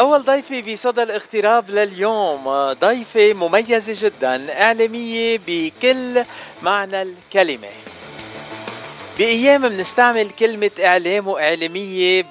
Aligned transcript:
أول 0.00 0.22
ضيفة 0.22 0.72
بصدى 0.72 1.02
الاغتراب 1.02 1.70
لليوم 1.70 2.72
ضيفة 2.72 3.32
مميزة 3.32 4.08
جدا 4.08 4.62
إعلامية 4.62 5.40
بكل 5.46 6.24
معنى 6.62 7.02
الكلمة. 7.02 7.68
بأيام 9.18 9.68
بنستعمل 9.68 10.30
كلمة 10.30 10.70
إعلام 10.84 11.28
وإعلامية 11.28 12.24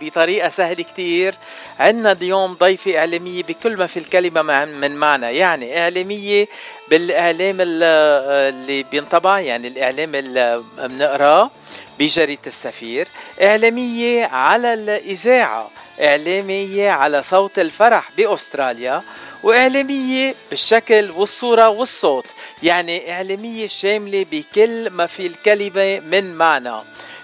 بطريقة 0.00 0.48
سهلة 0.48 0.82
كتير. 0.82 1.34
عندنا 1.80 2.12
اليوم 2.12 2.54
ضيفة 2.54 2.98
إعلامية 2.98 3.42
بكل 3.42 3.76
ما 3.76 3.86
في 3.86 3.96
الكلمة 3.96 4.64
من 4.64 4.96
معنى 4.96 5.36
يعني 5.36 5.78
إعلامية 5.78 6.48
بالإعلام 6.88 7.56
اللي 7.60 8.82
بينطبع 8.82 9.40
يعني 9.40 9.68
الإعلام 9.68 10.14
اللي 10.14 10.62
بنقراه 10.78 11.50
بجريدة 11.98 12.42
السفير. 12.46 13.08
إعلامية 13.42 14.26
على 14.26 14.74
الإذاعة. 14.74 15.70
إعلامية 16.00 16.90
على 16.90 17.22
صوت 17.22 17.58
الفرح 17.58 18.10
بأستراليا 18.16 19.02
وإعلامية 19.42 20.34
بالشكل 20.50 21.10
والصورة 21.10 21.68
والصوت 21.68 22.26
يعني 22.62 23.12
إعلامية 23.12 23.66
شاملة 23.68 24.26
بكل 24.32 24.90
ما 24.90 25.06
في 25.06 25.26
الكلمة 25.26 26.00
من 26.00 26.34
معنى. 26.34 26.74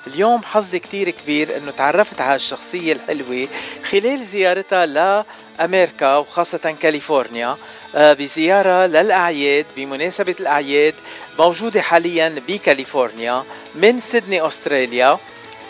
اليوم 0.06 0.42
حظي 0.42 0.78
كتير 0.78 1.10
كبير 1.10 1.56
إنه 1.56 1.70
تعرفت 1.70 2.20
على 2.20 2.34
الشخصية 2.34 2.92
الحلوة 2.92 3.48
خلال 3.90 4.24
زيارتها 4.24 4.86
لأمريكا 4.86 6.16
وخاصة 6.16 6.76
كاليفورنيا 6.80 7.56
آه، 7.94 8.12
بزيارة 8.12 8.86
للأعياد 8.86 9.66
بمناسبة 9.76 10.34
الأعياد 10.40 10.94
موجودة 11.38 11.82
حاليا 11.82 12.42
بكاليفورنيا 12.48 13.44
من 13.74 14.00
سيدني 14.00 14.46
أستراليا 14.46 15.18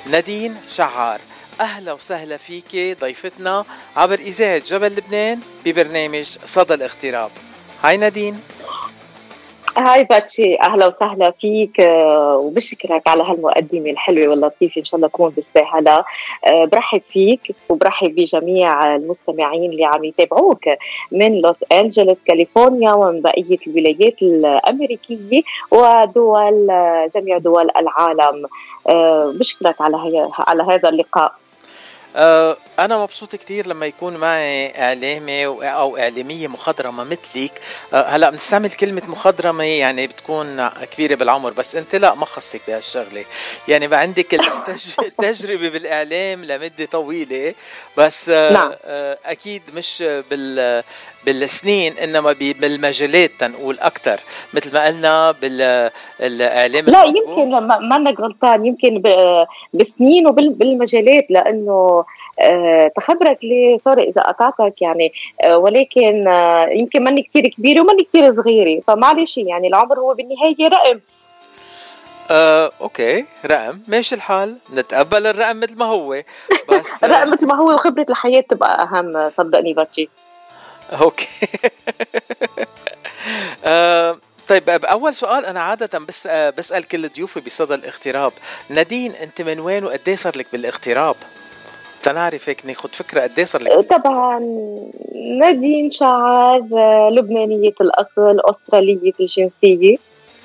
نادين 0.06 0.56
شعار. 0.76 1.20
أهلا 1.60 1.92
وسهلا 1.92 2.36
فيك 2.36 2.98
ضيفتنا 3.00 3.64
عبر 3.96 4.14
إذاعة 4.18 4.62
جبل 4.66 4.86
لبنان 4.86 5.40
ببرنامج 5.64 6.24
صدى 6.44 6.74
الاغتراب. 6.74 7.30
هاي 7.82 7.96
نادين. 7.96 8.40
هاي 9.76 10.04
باتشي 10.04 10.58
أهلا 10.60 10.86
وسهلا 10.86 11.30
فيك 11.30 11.80
آه، 11.80 12.36
وبشكرك 12.36 13.08
على 13.08 13.22
هالمقدمة 13.22 13.90
الحلوة 13.90 14.28
واللطيفة. 14.28 14.78
إن 14.78 14.84
شاء 14.84 14.96
الله 14.96 15.06
اكون 15.06 15.32
بستاهلها 15.38 16.04
آه، 16.46 16.64
برحب 16.64 17.02
فيك 17.08 17.54
وبرحب 17.68 18.14
بجميع 18.14 18.94
المستمعين 18.96 19.70
اللي 19.70 19.84
عم 19.84 20.04
يتابعوك 20.04 20.64
من 21.12 21.40
لوس 21.40 21.56
أنجلوس 21.72 22.22
كاليفورنيا 22.22 22.92
ومن 22.92 23.20
بقية 23.20 23.58
الولايات 23.66 24.22
الأمريكية 24.22 25.42
ودول 25.70 26.66
جميع 27.14 27.38
دول 27.38 27.70
العالم. 27.76 28.46
آه، 28.88 29.32
بشكرك 29.40 29.80
على 29.80 29.96
على 30.38 30.62
هذا 30.62 30.88
اللقاء. 30.88 31.34
آه، 32.16 32.56
أنا 32.78 32.98
مبسوط 32.98 33.36
كتير 33.36 33.66
لما 33.66 33.86
يكون 33.86 34.16
معي 34.16 34.82
إعلامي 34.82 35.46
أو 35.46 35.96
إعلامية 35.96 36.48
مخضرمة 36.48 37.04
مثلك 37.04 37.60
آه، 37.94 38.02
هلأ 38.02 38.30
بنستعمل 38.30 38.70
كلمة 38.70 39.02
مخضرمة 39.08 39.64
يعني 39.64 40.06
بتكون 40.06 40.68
كبيرة 40.68 41.14
بالعمر 41.14 41.50
بس 41.50 41.76
أنت 41.76 41.94
لأ 41.94 42.14
ما 42.14 42.24
خصك 42.24 42.60
بهالشغلة 42.68 43.24
يعني 43.68 43.86
بقى 43.86 44.00
عندك 44.00 44.40
التجربة 44.98 45.68
بالإعلام 45.72 46.44
لمدة 46.44 46.84
طويلة 46.84 47.54
بس 47.96 48.30
آه، 48.30 48.52
نعم. 48.52 48.70
أكيد 49.24 49.62
مش 49.74 50.04
بال 50.30 50.82
بالسنين 51.26 51.92
إنما 51.98 52.32
بالمجالات 52.32 53.30
تنقول 53.38 53.78
أكثر 53.78 54.20
مثل 54.54 54.72
ما 54.72 54.86
قلنا 54.86 55.32
بالاعلام 55.32 56.84
لا 56.86 57.04
يمكن 57.04 57.50
ما 57.58 57.96
انك 57.96 58.20
غلطان 58.20 58.66
يمكن 58.66 59.02
بسنين 59.74 60.26
وبالمجالات 60.26 61.26
لأنه 61.30 62.04
تخبرك 62.96 63.38
لي 63.42 63.78
sorry 63.78 64.02
إذا 64.02 64.22
قطعتك 64.22 64.82
يعني. 64.82 65.12
آه، 65.44 65.58
ولكن 65.58 66.28
آه، 66.28 66.68
يمكن 66.68 67.04
ماني 67.04 67.22
كثير 67.22 67.48
كبيرة 67.48 67.80
وماني 67.80 68.04
كثير 68.04 68.32
صغيرة. 68.32 68.80
فمعلش 68.80 69.38
يعني 69.38 69.68
العمر 69.68 69.98
هو 70.00 70.14
بالنهاية 70.14 70.68
رقم. 70.68 71.00
آه، 72.30 72.72
okay. 72.80 73.24
رقم. 73.46 73.80
ماشي 73.88 74.14
الحال. 74.14 74.56
نتقبل 74.74 75.26
الرقم 75.26 75.60
مثل 75.60 75.78
ما 75.78 75.84
هو. 75.84 76.22
بس 76.68 76.88
الرقم 77.04 77.30
مثل 77.30 77.46
ما 77.46 77.54
هو 77.54 77.74
وخبرة 77.74 78.06
الحياة 78.10 78.40
تبقى 78.40 78.82
أهم. 78.82 79.30
صدقني 79.30 79.74
باتشي. 79.74 80.08
أوكي. 81.00 81.26
آه 83.64 84.16
طيب 84.48 84.70
أول 84.70 85.14
سؤال 85.14 85.46
أنا 85.46 85.60
عادة 85.60 85.98
بس 85.98 86.26
بسأل 86.26 86.88
كل 86.88 87.08
ضيوفي 87.08 87.40
بصدى 87.40 87.74
الاغتراب. 87.74 88.32
نادين 88.68 89.12
أنت 89.12 89.42
من 89.42 89.60
وين 89.60 89.84
وقد 89.84 90.10
صار 90.10 90.38
لك 90.38 90.46
بالاغتراب؟ 90.52 91.16
تنعرف 92.02 92.48
هيك 92.48 92.66
ناخذ 92.66 92.88
فكرة 92.88 93.20
قد 93.20 93.38
إيه 93.38 93.44
صار 93.44 93.62
لك؟ 93.62 93.72
طبعا 93.72 94.38
نادين 95.38 95.90
شعر 95.90 96.62
لبنانية 97.10 97.72
الأصل 97.80 98.40
أسترالية 98.50 99.12
الجنسية. 99.20 99.96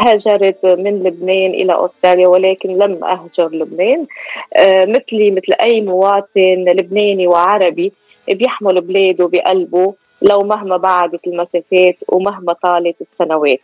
هاجرت 0.01 0.65
من 0.65 1.03
لبنان 1.03 1.51
إلى 1.53 1.85
أستراليا 1.85 2.27
ولكن 2.27 2.69
لم 2.69 3.03
أهجر 3.03 3.49
لبنان. 3.49 4.05
آه، 4.53 4.85
مثلي 4.85 5.31
مثل 5.31 5.53
أي 5.61 5.81
مواطن 5.81 6.65
لبناني 6.67 7.27
وعربي 7.27 7.91
بيحمل 8.27 8.81
بلاده 8.81 9.27
بقلبه 9.27 9.93
لو 10.21 10.43
مهما 10.43 10.77
بعدت 10.77 11.27
المسافات 11.27 11.95
ومهما 12.07 12.53
طالت 12.53 13.01
السنوات. 13.01 13.59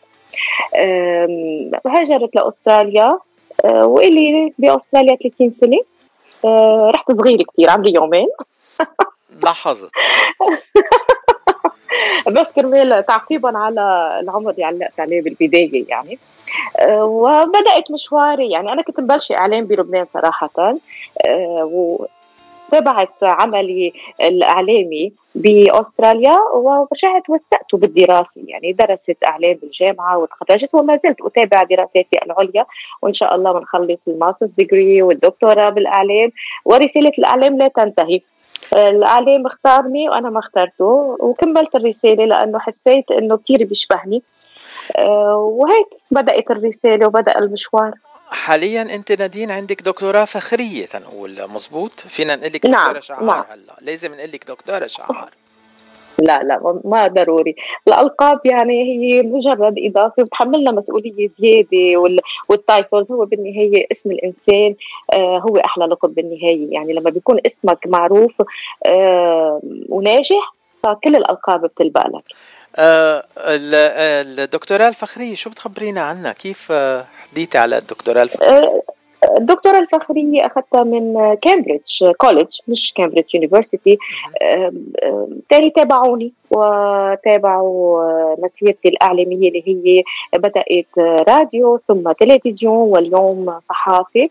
هاجرت 1.85 2.35
لأستراليا 2.35 3.19
أه، 3.66 3.85
وإلي 3.85 4.53
بأستراليا 4.58 5.16
30 5.16 5.50
سنة. 5.50 5.78
رحت 6.96 7.12
صغيرة 7.12 7.44
كثير 7.53 7.69
عمري 7.69 7.94
يومين. 7.94 8.28
لاحظت. 9.44 9.91
بس 12.28 12.52
كرمال 12.52 13.06
تعقيبا 13.06 13.57
على 13.57 14.18
العمر 14.24 14.52
اللي 14.52 14.63
علقت 14.63 15.00
عليه 15.00 15.22
بالبداية 15.22 15.85
يعني. 15.90 16.19
أه، 16.79 17.06
وبدأت 17.06 17.91
مشواري 17.91 18.52
يعني 18.52 18.72
أنا 18.72 18.81
كنت 18.81 19.00
مبلشة 19.00 19.38
إعلام 19.38 19.66
بلبنان 19.66 20.06
صراحة. 20.06 20.75
تابعت 22.71 23.23
عملي 23.23 23.93
الإعلامي 24.21 25.13
بأستراليا 25.35 26.37
ورجعت 26.53 27.29
وسعته 27.29 27.77
بالدراسة 27.77 28.41
يعني 28.47 28.71
درست 28.71 29.17
إعلام 29.27 29.53
بالجامعة 29.53 30.17
وتخرجت 30.17 30.69
وما 30.75 30.97
زلت 30.97 31.21
أتابع 31.21 31.63
دراساتي 31.63 32.19
العليا 32.25 32.65
وإن 33.01 33.13
شاء 33.13 33.35
الله 33.35 33.51
بنخلص 33.51 34.07
ال 34.07 34.13
masters 34.13 34.53
degree 34.53 35.01
والدكتوراه 35.01 35.69
بالإعلام 35.69 36.31
ورسالة 36.65 37.11
الإعلام 37.19 37.57
لا 37.57 37.67
تنتهي. 37.67 38.21
الإعلام 38.73 39.45
اختارني 39.45 40.09
وأنا 40.09 40.29
ما 40.29 40.39
اخترته 40.39 41.17
وكملت 41.19 41.75
الرسالة 41.75 42.25
لأنه 42.25 42.59
حسيت 42.59 43.11
إنه 43.11 43.37
كثير 43.37 43.63
بيشبهني. 43.65 44.23
آه، 44.97 45.35
وهيك 45.35 45.87
بدأت 46.11 46.51
الرسالة 46.51 47.07
وبدأ 47.07 47.39
المشوار. 47.39 47.91
حاليا 48.31 48.81
أنت 48.81 49.11
نادين 49.11 49.51
عندك 49.51 49.81
دكتوراه 49.81 50.25
فخرية 50.25 50.85
تنقول 50.85 51.47
مزبوط 51.49 51.99
فينا 51.99 52.35
نقول 52.35 52.51
لك 52.53 52.65
نعم. 52.65 52.81
دكتوره 52.83 52.99
شعار 52.99 53.23
نعم. 53.23 53.43
هلأ 53.49 53.75
لازم 53.81 54.15
نقول 54.15 54.31
لك 54.31 54.47
دكتورة 54.47 54.87
شعار 54.87 55.29
لا 56.19 56.43
لا 56.43 56.81
ما 56.83 57.07
ضروري 57.07 57.55
الألقاب 57.87 58.39
يعني 58.45 58.83
هي 58.83 59.21
مجرد 59.21 59.75
إضافة 59.77 60.23
بتحملنا 60.23 60.71
مسؤولية 60.71 61.27
زيادة 61.27 62.17
والتايتلز 62.49 63.11
هو 63.11 63.25
بالنهاية 63.25 63.87
اسم 63.91 64.11
الإنسان 64.11 64.75
آه 65.13 65.37
هو 65.37 65.57
أحلى 65.57 65.85
لقب 65.85 66.15
بالنهاية 66.15 66.73
يعني 66.73 66.93
لما 66.93 67.09
بيكون 67.09 67.39
اسمك 67.45 67.87
معروف 67.87 68.41
آه 68.85 69.61
وناجح 69.89 70.53
فكل 70.83 71.15
الألقاب 71.15 71.61
بتلبق 71.61 72.07
لك 72.07 72.23
الدكتوراه 74.39 74.87
الفخرية 74.87 75.35
شو 75.35 75.49
بتخبرينا 75.49 76.01
عنها؟ 76.01 76.31
كيف 76.31 76.71
حديتي 77.29 77.57
على 77.57 77.77
الدكتوراه 77.77 78.23
الفخريه 78.23 78.49
آه، 78.49 78.81
الدكتوراه 79.37 79.79
الفخرية 79.79 80.45
أخذتها 80.45 80.84
من 80.84 81.35
كامبريدج 81.35 82.11
college 82.17 82.59
مش 82.67 82.93
كامبريدج 82.96 83.35
university. 83.35 83.97
يلي 85.49 85.69
تابعوني 85.69 86.34
وتابعوا 86.51 88.35
مسيرتي 88.43 88.90
الإعلامية 88.90 89.47
اللي 89.49 89.63
هي 89.67 90.03
بدأت 90.40 90.87
راديو 91.29 91.79
ثم 91.87 92.11
تلفزيون 92.11 92.78
واليوم 92.78 93.59
صحافة 93.59 94.22
آه، 94.22 94.29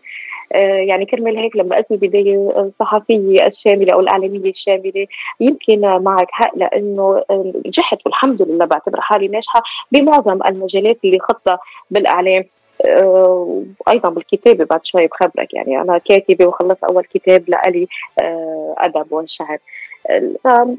يعني 0.59 1.05
كرمال 1.05 1.37
هيك 1.37 1.55
لما 1.55 1.75
قلت 1.75 1.91
البداية 1.91 2.61
الصحفية 2.61 3.45
الشاملة 3.45 3.93
أو 3.93 3.99
الإعلامية 3.99 4.49
الشاملة 4.49 5.07
يمكن 5.39 5.81
معك 5.81 6.27
حق 6.31 6.57
لأنه 6.57 7.23
نجحت 7.65 7.97
والحمد 8.05 8.41
لله 8.41 8.65
بعتبر 8.65 9.01
حالي 9.01 9.27
ناجحة 9.27 9.63
بمعظم 9.91 10.39
المجالات 10.47 10.97
اللي 11.05 11.19
خطة 11.19 11.59
بالإعلام. 11.91 12.45
وأيضا 12.85 14.09
بالكتابة 14.09 14.65
بعد 14.65 14.85
شوي 14.85 15.07
بخبرك 15.07 15.53
يعني 15.53 15.81
أنا 15.81 15.97
كاتبة 15.97 16.45
وخلص 16.45 16.83
أول 16.83 17.03
كتاب 17.03 17.43
لإلي 17.47 17.87
آه، 18.21 18.75
أدب 18.77 19.13
والشعر 19.13 19.57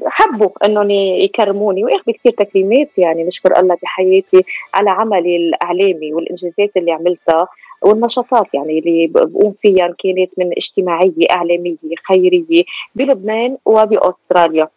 حبوا 0.05 0.49
إنهم 0.65 0.89
يكرموني 0.89 1.83
واخذ 1.83 2.11
كثير 2.11 2.31
تكريمات 2.31 2.89
يعني 2.97 3.23
نشكر 3.23 3.59
الله 3.59 3.77
بحياتي 3.83 4.43
على 4.73 4.89
عملي 4.89 5.35
الإعلامي 5.35 6.13
والإنجازات 6.13 6.71
اللي 6.77 6.91
عملتها. 6.91 7.47
والنشاطات 7.83 8.53
يعني 8.53 8.79
اللي 8.79 9.07
بقوم 9.07 9.53
فيها 9.61 9.87
كانت 10.03 10.31
من 10.37 10.51
اجتماعية 10.57 11.25
إعلامية 11.31 11.75
خيرية 12.07 12.63
بلبنان 12.95 13.57
وبأستراليا. 13.65 14.67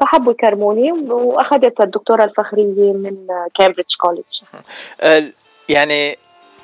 فحبوا 0.00 0.32
يكرموني 0.32 0.92
واخذت 0.92 1.80
الدكتورة 1.80 2.24
الفخرية 2.24 2.92
من 2.92 3.16
كامبريدج 3.54 3.94
كوليدج 3.98 4.40
يعني 5.68 6.16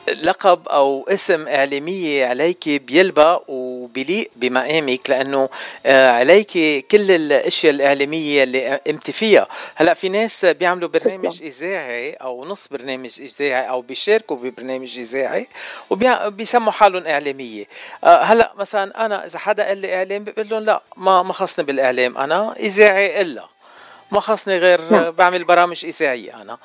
لقب 0.09 0.69
أو 0.69 1.07
اسم 1.09 1.49
اعلاميه 1.49 2.27
عليك 2.27 2.69
بيلبق 2.69 3.43
وبيليق 3.49 4.31
بمقامك 4.37 5.11
لأنه 5.11 5.49
آه، 5.87 6.11
عليك 6.11 6.51
كل 6.91 7.11
الأشياء 7.11 7.73
الإعلامية 7.75 8.43
اللي 8.43 8.81
قمتي 8.87 9.13
فيها. 9.13 9.49
هلأ 9.75 9.95
في 9.95 10.09
ناس 10.09 10.45
بيعملوا 10.45 10.89
برنامج 10.89 11.43
إذاعي 11.43 12.13
أو 12.13 12.45
نص 12.45 12.69
برنامج 12.69 13.21
إذاعي 13.21 13.69
أو 13.69 13.81
بيشاركوا 13.83 14.37
ببرنامج 14.37 14.99
إذاعي 14.99 15.47
وبيسموا 15.91 16.73
حالهم 16.73 17.07
إعلامية. 17.07 17.65
آه، 18.05 18.23
هلأ 18.23 18.53
مثلا 18.57 19.07
أنا 19.07 19.27
إذا 19.27 19.39
حدا 19.39 19.67
قال 19.67 19.79
لي 19.79 19.97
إعلام 19.97 20.25
بقول 20.25 20.49
لهم 20.49 20.65
لأ 20.65 20.83
ما 20.97 21.23
ما 21.23 21.33
خصني 21.33 21.65
بالإعلام 21.65 22.19
أنا 22.19 22.57
إذاعي 22.59 23.21
إلا. 23.21 23.56
ما 24.11 24.21
خصني 24.21 24.59
غير 24.59 24.81
نعم. 24.91 25.11
بعمل 25.11 25.45
برامج 25.45 25.85
إذاعية 25.85 26.43
أنا. 26.43 26.59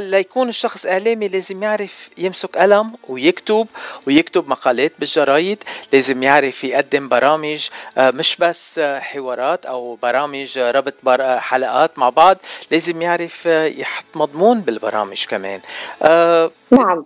ليكون 0.00 0.48
الشخص 0.48 0.86
إعلامي 0.86 1.28
لازم 1.28 1.62
يعرف 1.62 2.10
يمسك 2.18 2.58
قلم 2.58 2.92
ويكتب 3.08 3.66
ويكتب 4.06 4.48
مقالات 4.48 4.92
بالجرايد 4.98 5.64
لازم 5.92 6.22
يعرف 6.22 6.64
يقدم 6.64 7.08
برامج 7.08 7.68
آه، 7.98 8.10
مش 8.10 8.36
بس 8.36 8.80
حوارات 8.80 9.66
أو 9.66 9.98
برامج 10.02 10.58
ربط 10.58 10.94
حلقات 11.38 11.98
مع 11.98 12.08
بعض 12.08 12.36
لازم 12.70 13.02
يعرف 13.02 13.46
يحط 13.46 14.04
مضمون 14.14 14.60
بالبرامج 14.60 15.26
كمان. 15.26 15.60
آه، 16.02 16.50
نعم 16.70 17.04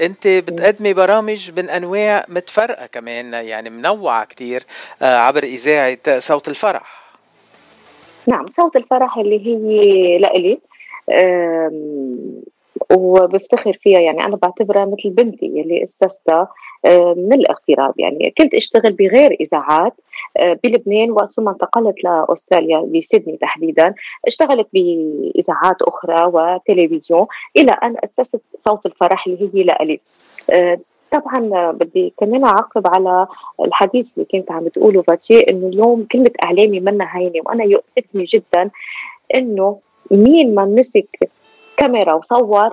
أنت 0.00 0.26
بتقدمي 0.28 0.92
برامج 0.92 1.50
من 1.56 1.70
أنواع 1.70 2.24
متفرقة 2.28 2.86
كمان 2.86 3.32
يعني 3.32 3.70
منوعة 3.70 4.24
كتير 4.24 4.64
آه، 5.02 5.16
عبر 5.16 5.42
إذاعة 5.42 6.18
صوت 6.18 6.48
الفرح. 6.48 7.01
نعم 8.26 8.50
صوت 8.50 8.76
الفرح 8.76 9.18
اللي 9.18 9.46
هي 9.46 10.18
لإلي 10.18 10.58
وبفتخر 12.90 13.78
فيها 13.82 14.00
يعني 14.00 14.24
أنا 14.24 14.36
بعتبرها 14.36 14.84
مثل 14.84 15.10
بنتي 15.10 15.46
اللي 15.46 15.82
اسستها 15.82 16.48
من 17.16 17.32
الاغتراب 17.32 17.94
يعني. 17.98 18.34
كنت 18.38 18.54
أشتغل 18.54 18.92
بغير 18.92 19.36
إذاعات 19.40 19.92
آه، 20.36 20.58
بلبنان 20.64 21.10
وثم 21.10 21.48
انتقلت 21.48 22.04
لأستراليا 22.04 22.80
بسيدني 22.80 23.36
تحديدا. 23.36 23.94
اشتغلت 24.26 24.68
بإذاعات 24.72 25.82
أخرى 25.82 26.24
وتلفزيون 26.24 27.26
إلى 27.56 27.72
أن 27.72 27.96
أسست 28.04 28.42
صوت 28.58 28.86
الفرح 28.86 29.26
اللي 29.26 29.50
هي 29.54 29.62
لإلي 29.62 30.00
آه، 30.50 30.78
طبعا 31.12 31.70
بدي 31.72 32.14
كمان 32.18 32.44
أعقب 32.44 32.86
على 32.86 33.26
الحديث 33.60 34.14
اللي 34.14 34.26
كنت 34.32 34.52
عم 34.52 34.64
بتقوله 34.64 35.02
فاتشي 35.02 35.40
إنه 35.40 35.66
اليوم 35.66 36.06
كلمة 36.12 36.30
اعلامي 36.44 36.80
منا 36.80 37.08
هينة 37.16 37.40
وأنا 37.46 37.64
يؤسفني 37.64 38.24
جدا 38.24 38.70
إنه 39.34 39.78
مين 40.10 40.54
ما 40.54 40.64
مسك 40.64 41.30
كاميرا 41.76 42.14
وصور 42.14 42.70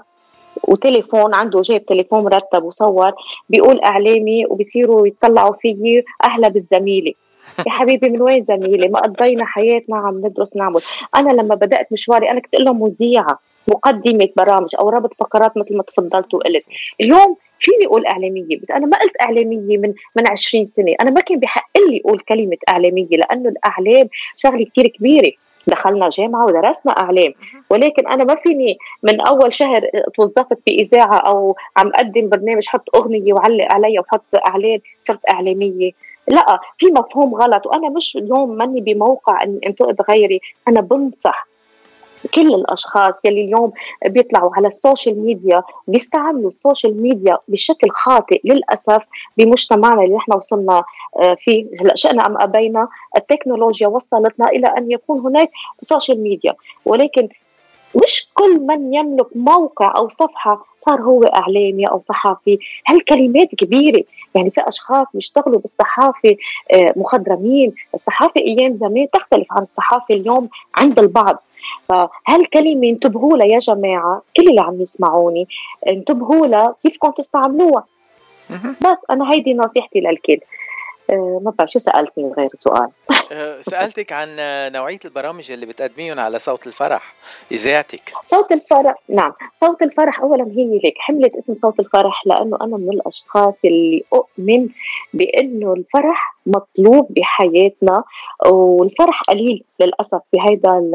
وتليفون 0.64 1.34
عنده 1.34 1.62
جايب 1.62 1.86
تليفون 1.86 2.24
مرتب 2.24 2.64
وصور 2.64 3.12
بيقول 3.50 3.80
اعلامي 3.80 4.46
وبصيروا 4.46 5.08
يطلعوا 5.08 5.54
فيي 5.54 6.04
أهلا 6.24 6.48
بالزميلة. 6.48 7.14
يا 7.68 7.72
حبيبي 7.72 8.10
من 8.10 8.22
وين 8.22 8.44
زميلي 8.44 8.88
ما 8.88 9.00
قضينا 9.00 9.46
حياتنا 9.46 9.98
عم 9.98 10.26
ندرس 10.26 10.56
نعمل. 10.56 10.82
أنا 11.16 11.32
لما 11.32 11.56
بدأت 11.56 11.92
مشواري 11.92 12.32
أنا 12.32 12.40
كنت 12.40 12.54
أقول 12.54 12.66
لهم 12.66 12.84
مذيعة 12.84 13.40
مقدمة 13.68 14.30
برامج 14.38 14.70
أو 14.80 14.90
رابط 14.90 15.14
فقرات 15.14 15.58
مثل 15.58 15.78
ما 15.78 15.84
تفضلت 15.84 16.34
وقلت 16.34 16.66
اليوم 17.02 17.36
فيني 17.60 17.86
أقول 17.86 18.06
إعلامية؟ 18.06 18.60
بس 18.62 18.72
أنا 18.72 18.86
ما 18.86 18.98
قلت 18.98 19.22
إعلامية 19.22 19.78
من 19.78 19.94
من 20.16 20.28
20 20.28 20.66
سنة. 20.66 20.96
أنا 21.02 21.12
ما 21.12 21.22
كان 21.22 21.40
بحق 21.40 21.70
لي 21.90 22.02
أقول 22.06 22.20
كلمة 22.20 22.58
إعلامية 22.70 23.08
لأنه 23.12 23.50
الإعلام 23.50 24.10
شغلة 24.38 24.66
كثير 24.66 24.88
كبيرة. 24.88 25.32
دخلنا 25.68 26.10
جامعة 26.10 26.46
ودرسنا 26.46 26.92
إعلام. 26.92 27.34
ولكن 27.70 28.08
أنا 28.08 28.24
ما 28.24 28.36
فيني 28.36 28.78
من 29.04 29.22
أول 29.22 29.54
شهر 29.54 29.90
توظفت 30.16 30.58
بإذاعة 30.68 31.18
أو 31.18 31.56
عم 31.78 31.88
أقدم 31.88 32.30
برنامج 32.30 32.68
حط 32.68 32.96
أغنية 32.96 33.34
وعلق 33.34 33.74
عليها 33.74 34.02
وحط 34.02 34.36
إعلان 34.48 34.80
صرت 35.00 35.30
إعلامية. 35.30 35.92
لا 36.28 36.60
في 36.78 36.86
مفهوم 36.86 37.36
غلط. 37.36 37.68
وأنا 37.68 37.90
مش 37.90 38.16
اليوم 38.16 38.50
ماني 38.58 38.82
بموقع 38.82 39.44
اني 39.44 39.60
انتقد 39.66 40.02
غيري. 40.10 40.42
أنا 40.68 40.82
بنصح. 40.82 41.48
كل 42.28 42.54
الأشخاص 42.56 43.26
يلي 43.26 43.44
اليوم 43.44 43.72
بيطلعوا 44.06 44.52
على 44.56 44.68
ال 44.68 44.75
social 44.75 45.20
media 45.26 45.64
بيستعملوا 45.88 46.48
ال 46.48 46.56
social 46.56 47.02
media 47.02 47.38
بشكل 47.48 47.90
خاطئ 47.90 48.42
للأسف 48.44 49.06
بمجتمعنا 49.38 50.04
اللي 50.04 50.16
نحن 50.16 50.34
وصلنا 50.34 50.84
آه، 51.18 51.34
فيه. 51.34 51.66
هلأ 51.80 51.96
شئنا 51.96 52.26
أم 52.26 52.42
أبينا 52.42 52.88
التكنولوجيا 53.18 53.88
وصلتنا 53.88 54.50
إلى 54.50 54.68
أن 54.68 54.92
يكون 54.92 55.20
هناك 55.20 55.52
social 55.82 56.24
media. 56.24 56.54
ولكن 56.86 57.30
مش 58.04 58.28
كل 58.34 58.60
من 58.60 58.94
يملك 58.94 59.28
موقع 59.36 59.94
أو 59.98 60.10
صفحة 60.10 60.66
صار 60.78 61.02
هو 61.02 61.24
إعلامي 61.24 61.86
أو 61.86 62.00
صحفي 62.00 62.60
هالكلمات 62.88 63.56
كبيرة. 63.56 64.04
يعني 64.36 64.52
في 64.52 64.62
أشخاص 64.68 65.16
بيشتغلوا 65.16 65.60
بالصحافة 65.60 66.36
آه، 66.74 66.94
مخضرمين. 66.96 67.74
الصحافة 67.94 68.42
أيام 68.42 68.76
زمان 68.76 69.08
تختلف 69.14 69.48
عن 69.52 69.62
الصحافة 69.62 70.16
اليوم 70.16 70.50
عند 70.76 71.00
البعض. 71.00 71.44
فهالكلمه 71.90 72.90
انتبهوا 72.90 73.38
لها 73.38 73.48
يا 73.48 73.60
جماعة 73.60 74.22
كل 74.38 74.48
اللي 74.50 74.62
عم 74.62 74.82
يسمعوني 74.82 75.48
انتبهوا 75.88 76.48
لها 76.48 76.76
كيفكم 76.84 77.12
تستعملوها. 77.12 77.86
بس 78.82 79.06
أنا 79.12 79.32
هيدي 79.32 79.54
نصيحتي 79.54 80.00
للكل. 80.00 80.40
آه، 81.10 81.42
ما 81.44 81.54
بعرف 81.58 81.72
شو 81.72 81.80
سألتني 81.80 82.34
غير 82.38 82.50
سؤال. 82.56 82.90
سألتك 83.62 84.12
عن 84.14 84.36
نوعية 84.74 85.00
البرامج 85.06 85.52
اللي 85.52 85.66
بتقدميهم 85.66 86.20
على 86.20 86.40
صوت 86.40 86.68
الفرح 86.68 87.14
إذاعتك. 87.52 88.14
صوت 88.26 88.52
الفرح 88.52 88.96
نعم. 89.10 89.34
صوت 89.56 89.82
الفرح 89.82 90.22
اولا 90.22 90.44
هي 90.44 90.80
ليك 90.84 90.94
حملت 90.98 91.36
اسم 91.36 91.56
صوت 91.56 91.80
الفرح 91.80 92.24
لأنه 92.26 92.58
أنا 92.62 92.78
من 92.78 92.90
الأشخاص 92.90 93.66
اللي 93.66 94.04
أؤمن 94.14 94.68
بأنه 95.14 95.74
الفرح 95.74 96.36
مطلوب 96.46 97.08
بحياتنا 97.10 98.04
والفرح 98.46 99.22
قليل 99.22 99.64
للأسف 99.80 100.22
بهيدا 100.34 100.92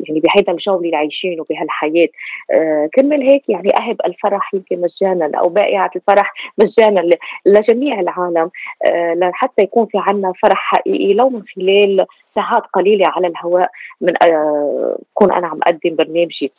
يعني 0.00 0.20
بهيدا 0.20 0.52
الجو 0.52 0.80
اللي 0.80 0.96
عايشينه 0.96 1.44
بهالحياة. 1.50 2.08
آه 2.50 2.90
كرمال 2.94 3.22
هيك 3.22 3.48
يعني 3.48 3.76
أهب 3.76 3.96
الفرح 4.06 4.54
يمكن 4.54 4.80
مجانا 4.80 5.38
أو 5.38 5.48
بائعة 5.48 5.90
الفرح 5.96 6.34
مجانا 6.58 7.16
لجميع 7.46 8.00
العالم. 8.00 8.50
آه 8.86 9.14
لحتى 9.14 9.62
يكون 9.62 9.86
في 9.86 9.98
عنا 9.98 10.32
فرح 10.32 10.58
حقيقي 10.58 11.01
لو 11.14 11.30
من 11.30 11.42
خلال 11.56 12.06
ساعات 12.26 12.62
قليلة 12.74 13.06
على 13.08 13.26
الهواء 13.26 13.70
من 14.00 14.22
آه 14.22 14.98
كون 15.14 15.32
أنا 15.32 15.46
عم 15.46 15.60
أقدم 15.62 15.96
برنامجي. 15.96 16.52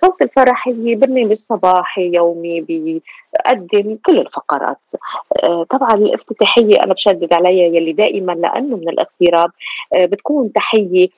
صوت 0.00 0.22
الفرح 0.22 0.68
هي 0.68 0.94
برنامج 0.94 1.36
صباحي 1.36 2.10
يومي 2.14 2.60
بقدم 3.34 3.98
كل 4.06 4.18
الفقرات. 4.18 4.78
آه 5.42 5.62
طبعا 5.70 5.94
الافتتاحية 5.94 6.76
أنا 6.84 6.94
بشدد 6.94 7.32
عليها 7.32 7.76
يلي 7.76 7.92
دائما 7.92 8.32
لأنه 8.32 8.76
من 8.76 8.88
الاغتراب. 8.88 9.50
آه 9.94 10.06
بتكون 10.06 10.52
تحية 10.52 11.08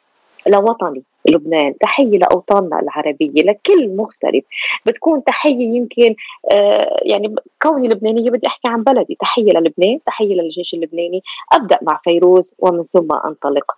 لوطني 0.47 1.03
لبنان 1.29 1.79
تحية 1.79 2.19
لأوطاننا 2.19 2.81
العربية 2.81 3.43
لكل 3.43 3.97
مغترب. 3.97 4.43
بتكون 4.87 5.25
تحية 5.25 5.77
يمكن 5.77 6.15
آه 6.53 7.01
يعني 7.03 7.35
كوني 7.63 7.89
لبنانية 7.89 8.31
بدي 8.31 8.47
أحكي 8.47 8.69
عن 8.69 8.83
بلدي. 8.83 9.17
تحية 9.21 9.53
للبنان 9.53 9.99
تحية 10.07 10.35
للجيش 10.35 10.75
اللبناني. 10.75 11.23
أبدأ 11.53 11.79
مع 11.83 12.01
فيروز 12.05 12.55
ومن 12.59 12.85
ثم 12.85 13.09
أنطلق. 13.25 13.73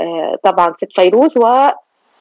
آه 0.00 0.38
طبعا 0.42 0.72
ست 0.72 0.92
فيروز 0.92 1.38
و 1.38 1.48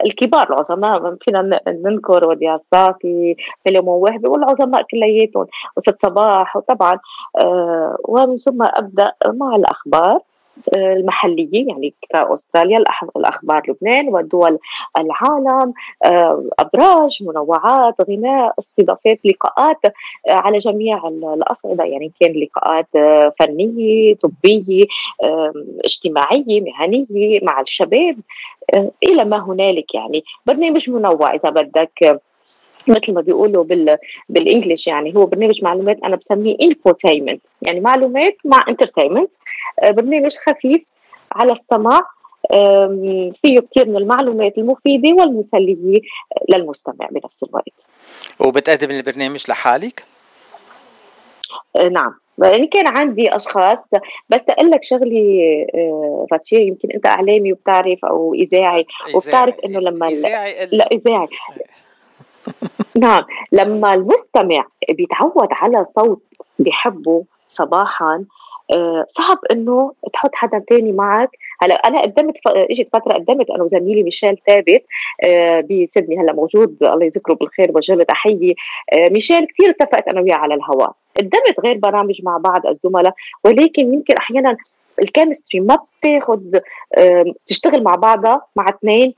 الكبار 0.06 0.50
العظماء 0.50 1.16
فينا 1.22 1.60
ننكر 1.68 2.28
وديع 2.28 2.56
الصافي 2.56 3.36
فيلم 3.64 3.88
وهبي 3.88 4.28
والعظماء 4.28 4.82
كلياتهم 4.92 5.48
وست 5.78 6.00
صباح 6.00 6.56
وطبعا 6.56 7.00
آه 7.40 7.98
ومن 8.04 8.36
ثم 8.36 8.64
أبدأ 8.64 9.12
مع 9.28 9.56
الأخبار. 9.56 10.20
المحلية 10.76 11.68
يعني 11.68 11.94
كأستراليا 12.10 12.84
الأخبار 13.16 13.62
لبنان 13.68 14.08
ودول 14.08 14.60
العالم 15.00 15.74
آه، 16.06 16.44
أبراج 16.60 17.24
منوعات 17.24 17.96
غناء 18.02 18.54
استضافات 18.60 19.20
لقاءات 19.26 19.86
آه، 19.86 19.92
على 20.28 20.58
جميع 20.58 21.08
الأصعدة 21.08 21.84
يعني 21.84 22.12
كان 22.20 22.32
لقاءات 22.32 22.88
آه، 22.96 23.34
فنية 23.40 24.16
طبية 24.16 24.86
اجتماعية 25.86 26.62
مهنية 26.62 27.40
مع 27.44 27.62
الشباب 27.62 28.18
إلى 29.04 29.26
ما 29.26 29.44
هنالك 29.44 29.96
يعني. 29.96 30.24
برنامج 30.46 30.90
منوع 30.90 31.34
إذا 31.34 31.50
بدك 31.50 32.22
مثل 32.90 33.14
ما 33.14 33.22
بيقولوا 33.22 33.64
بال 33.64 33.98
بال 34.30 34.43
English 34.43 34.88
يعني 34.88 35.16
هو 35.16 35.26
برنامج 35.26 35.64
معلومات 35.64 35.98
أنا 36.04 36.16
بسميه 36.16 36.56
infotainment 36.62 37.42
يعني 37.62 37.80
معلومات 37.80 38.38
مع 38.46 38.66
entertainment 38.70 39.32
آه، 39.84 39.92
برنامج 39.92 40.36
خفيف 40.48 40.88
على 41.32 41.52
السمع 41.52 42.02
فيه 43.42 43.60
كثير 43.60 43.90
من 43.90 43.96
المعلومات 43.96 44.58
المفيدة 44.58 45.10
والمسلية 45.10 46.02
للمستمع 46.50 47.08
بنفس 47.12 47.44
الوقت. 47.44 47.86
وبتقدم 48.40 48.92
البرنامج 48.92 49.44
لحالك؟ 49.50 50.04
نعم. 51.92 52.16
يعني 52.44 52.68
كان 52.68 52.88
عندي 52.88 53.36
أشخاص 53.36 53.92
بس 54.30 54.42
أقول 54.50 54.72
لك 54.72 54.84
شغلي 54.84 55.42
آه، 55.76 56.28
فاتشي 56.32 56.56
يمكن 56.56 56.92
أنت 56.92 57.06
إعلامي 57.06 57.54
وبتعرف 57.54 58.06
أو 58.06 58.34
إذاعي. 58.34 58.86
وبتعرف 59.16 59.56
إنه 59.66 59.80
لما 59.80 60.08
إذاعي 60.08 60.66
لا 60.72 60.90
إذاعي. 60.92 61.28
نعم. 62.98 63.24
لما 63.52 63.94
المستمع 63.94 64.66
بيتعود 64.90 65.48
على 65.52 65.86
صوت 65.86 66.22
بيحبه 66.60 67.24
صباحا 67.50 68.26
آه، 68.72 69.06
صعب 69.08 69.38
إنه 69.52 69.94
تحط 70.14 70.36
حدا 70.36 70.64
تاني 70.70 70.92
معك. 70.92 71.30
هلا 71.62 71.76
أنا 71.76 72.02
قدمت 72.02 72.38
ف... 72.38 72.48
إجت 72.48 72.88
فترة 72.94 73.14
قدمت 73.14 73.50
أنا 73.50 73.64
وزميلي 73.64 74.04
ميشيل 74.04 74.38
ثابت 74.48 74.84
آه، 75.24 75.62
بسيدني. 75.62 76.20
هلا 76.20 76.34
موجود 76.34 76.84
الله 76.84 77.06
يذكره 77.06 77.34
بالخير 77.34 77.72
وجه 77.76 77.96
له 77.96 78.04
تحيه 78.04 78.54
ميشيل 78.94 79.46
كثير 79.46 79.70
اتفقت 79.70 80.08
أنا 80.08 80.22
وياه 80.22 80.36
على 80.36 80.54
الهواء. 80.54 80.92
قدمت 81.18 81.60
غير 81.64 81.78
برامج 81.78 82.22
مع 82.24 82.38
بعض 82.38 82.68
الزملاء 82.68 83.14
ولكن 83.44 83.94
يمكن 83.94 84.14
أحيانا 84.18 84.58
ال 85.02 85.08
chemistry 85.08 85.60
ما 85.60 85.78
بتاخذ 86.00 86.40
تشتغل 87.48 87.84
مع 87.84 87.96
بعضها 87.96 88.42
مع 88.56 88.70
اثنين 88.70 89.14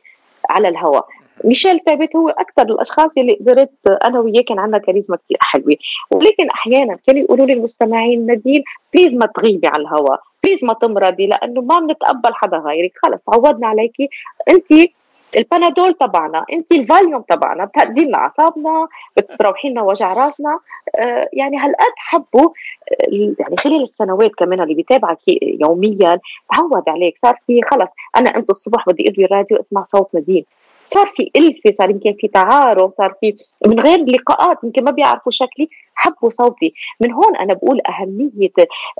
على 0.49 0.67
الهواء. 0.67 1.07
ميشيل 1.43 1.79
ثابت 1.85 2.15
هو 2.15 2.29
أكثر 2.29 2.61
الأشخاص 2.61 3.17
اللي 3.17 3.33
قدرت 3.33 3.87
أنا 3.87 4.19
وياه 4.19 4.41
كان 4.41 4.59
عندنا 4.59 4.77
كاريزما 4.77 5.17
كثير 5.17 5.37
حلوة. 5.41 5.75
ولكن 6.11 6.49
أحيانا 6.49 6.97
كانوا 7.07 7.21
يقولوا 7.21 7.45
لي 7.45 7.53
المستمعين 7.53 8.25
نادين 8.25 8.63
please 8.93 9.15
ما 9.15 9.25
تغيبي 9.25 9.67
على 9.67 9.81
الهواء 9.81 10.19
please 10.43 10.63
ما 10.65 10.73
تمرضي 10.73 11.27
لأنه 11.27 11.61
ما 11.61 11.79
بنتقبل 11.79 12.33
حدا 12.33 12.57
غيرك. 12.57 12.91
خلص 13.03 13.23
تعودنا 13.23 13.67
عليكي. 13.67 14.09
انت 14.49 14.89
البنادول 15.37 15.93
تبعنا 15.93 16.45
انت 16.53 16.71
الفاليوم 16.71 17.21
تبعنا 17.21 17.65
بتهدي 17.65 18.05
لنا 18.05 18.17
أعصابنا 18.17 18.87
بتروحي 19.17 19.69
لنا 19.69 19.81
وجع 19.81 20.13
راسنا. 20.13 20.59
آه 20.95 21.29
يعني 21.33 21.57
هالقد 21.57 21.93
حبوا 21.97 22.49
آه، 22.91 23.33
يعني 23.39 23.57
خلال 23.57 23.81
السنوات 23.81 24.31
كمان 24.35 24.61
اللي 24.61 24.73
بيتابعك 24.73 25.19
يوميا 25.41 26.19
تعود 26.55 26.89
عليك. 26.89 27.17
صار 27.17 27.35
في 27.47 27.61
خلص 27.71 27.91
أنا 28.17 28.35
انت 28.35 28.49
الصبح 28.49 28.85
بدي 28.87 29.09
أدوي 29.09 29.25
الراديو 29.25 29.57
اسمع 29.59 29.83
صوت 29.83 30.09
نادين. 30.13 30.45
صار 30.87 31.07
في 31.07 31.31
ألفة 31.35 31.71
صار 31.71 31.89
يمكن 31.89 32.13
في 32.13 32.27
تعارف 32.27 32.93
صار 32.93 33.13
في 33.21 33.35
من 33.65 33.79
غير 33.79 34.05
لقاءات 34.05 34.57
يمكن 34.63 34.83
ما 34.83 34.91
بيعرفوا 34.91 35.31
شكلي 35.31 35.69
حبوا 35.95 36.29
صوتي. 36.29 36.73
من 37.01 37.11
هون 37.11 37.35
أنا 37.35 37.53
بقول 37.53 37.81
أهمية 37.89 38.51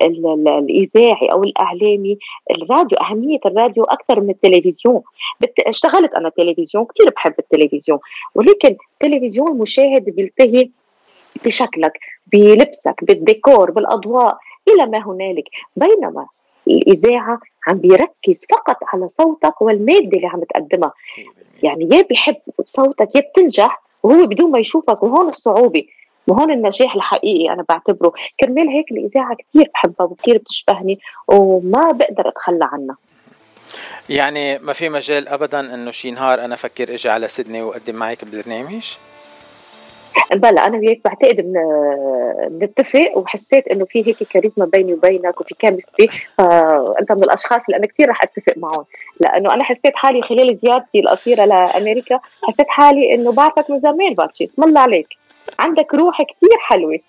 الإذاعي 0.02 1.28
أو 1.32 1.44
الإعلامي 1.44 2.18
الراديو 2.52 2.98
أهمية 2.98 3.40
الراديو 3.46 3.84
أكثر 3.84 4.20
من 4.20 4.30
التلفزيون. 4.30 5.02
اشتغلت 5.68 6.14
أنا 6.14 6.30
تلفزيون 6.30 6.86
كثير 6.86 7.10
بحب 7.16 7.34
التلفزيون. 7.40 8.00
ولكن 8.36 8.76
التلفزيون 8.94 9.48
المشاهد 9.52 10.10
بيلتهي 10.10 10.70
بشكلك 11.46 12.00
بلبسك 12.34 13.04
بالديكور 13.04 13.72
بالأضواء 13.72 14.38
إلى 14.68 14.86
ما 14.86 15.06
هنالك. 15.08 15.50
بينما 15.76 16.28
الإذاعة 16.68 17.40
عم 17.68 17.78
بيركز 17.78 18.46
فقط 18.50 18.78
على 18.94 19.10
صوتك 19.10 19.62
والمادة 19.62 20.18
اللي 20.18 20.28
عم 20.28 20.44
تقدمها 20.44 20.94
يعني 21.64 21.90
يا 21.92 22.02
بيحب 22.02 22.36
صوتك 22.66 23.16
يا 23.16 23.22
بتنجح 23.22 23.82
وهو 24.04 24.26
بدون 24.26 24.52
ما 24.52 24.60
يشوفك 24.60 25.04
وهون 25.04 25.28
الصعوبة 25.28 25.86
وهون 26.28 26.52
النجاح 26.52 26.96
الحقيقي 26.96 27.54
أنا 27.54 27.66
بعتبره. 27.70 28.14
كرمال 28.40 28.70
هيك 28.70 28.92
الإذاعة 28.92 29.36
كثير 29.36 29.70
بحبها 29.74 30.08
وكثير 30.08 30.38
بتشبهني 30.38 31.00
وما 31.28 31.92
بقدر 31.92 32.30
أتخلى 32.30 32.70
عنها. 32.72 32.98
يعني 34.10 34.60
ما 34.60 34.74
في 34.74 34.90
مجال 34.90 35.28
ابدا 35.28 35.60
إنه 35.60 35.92
شي 35.92 36.12
نهار 36.12 36.46
أنا 36.46 36.54
أفكر 36.54 36.94
إجي 36.94 37.10
على 37.10 37.28
سيدني 37.28 37.62
وأقدم 37.62 37.96
معك 37.96 38.26
ببرنامج؟ 38.26 38.98
بلا 40.36 40.66
أنا 40.68 40.78
وياك 40.78 41.00
بعتقد 41.06 41.54
بنتفق 42.50 43.12
وحسيت 43.16 43.68
إنه 43.68 43.86
في 43.86 44.08
هيك 44.08 44.24
كاريزما 44.24 44.66
بيني 44.66 44.94
وبينك 44.94 45.42
وفي 45.42 45.56
كيمستري 45.56 46.08
فأنت 46.08 47.12
من 47.12 47.24
الأشخاص 47.24 47.66
اللي 47.66 47.78
أنا 47.78 47.88
كثير 47.88 48.10
رح 48.10 48.24
أتفق 48.24 48.54
معهم. 48.58 48.86
لأنه 49.20 49.54
أنا 49.54 49.64
حسيت 49.64 49.96
حالي 49.96 50.22
خلال 50.22 50.58
زيارتي 50.58 51.00
الاخيره 51.00 51.46
لأمريكا 51.46 52.20
حسيت 52.44 52.68
حالي 52.70 53.14
إنه 53.14 53.32
بعرفك 53.32 53.70
من 53.70 53.80
زمان 53.80 54.14
باتشي 54.14 54.44
اسم 54.44 54.64
الله 54.64 54.82
عليك. 54.82 55.08
عندك 55.60 55.94
روح 55.94 56.22
كثير 56.22 56.58
حلوة. 56.60 57.00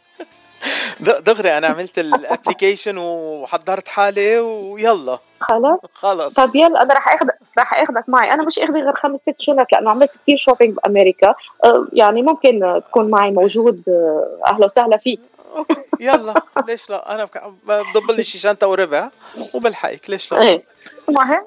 دغري 1.01 1.59
أنا 1.59 1.67
عملت 1.67 1.99
ال 1.99 2.07
application 2.07 2.99
وحضرت 2.99 3.89
حالي 3.89 4.39
ويلا. 4.39 5.19
خلاص؟ 5.41 5.79
خلص 5.95 6.35
طب 6.35 6.57
يلا 6.57 6.83
أنا 6.83 6.95
رح 6.95 7.09
اخذ 7.09 7.27
رح 7.59 7.75
أخذك 7.75 8.09
معي. 8.09 8.33
أنا 8.35 8.45
مش 8.45 8.59
أخذي 8.59 8.81
غير 8.81 8.95
خمس 8.97 9.21
ست 9.21 9.35
شنط 9.39 9.73
لأنه 9.73 9.91
عملت 9.91 10.11
كثير 10.23 10.37
shopping 10.37 10.75
بأمريكا. 10.75 11.35
أه، 11.65 11.87
يعني 11.93 12.23
ممكن 12.23 12.83
تكون 12.89 13.11
معي 13.11 13.31
موجود 13.31 13.83
أه، 13.89 14.41
أهلا 14.47 14.67
وسهلا 14.67 14.97
فيك. 14.97 15.21
okay 15.57 15.75
يلا. 16.01 16.35
ليش 16.69 16.91
لا؟ 16.91 17.15
أنا 17.15 17.29
بضب 17.67 18.11
لي 18.11 18.25
شي 18.25 18.39
شنطة 18.39 18.67
وربع 18.69 19.09
وبلحقك. 19.55 20.11
ليش 20.11 20.33
لا؟ 20.33 20.43
إيه. 20.43 20.63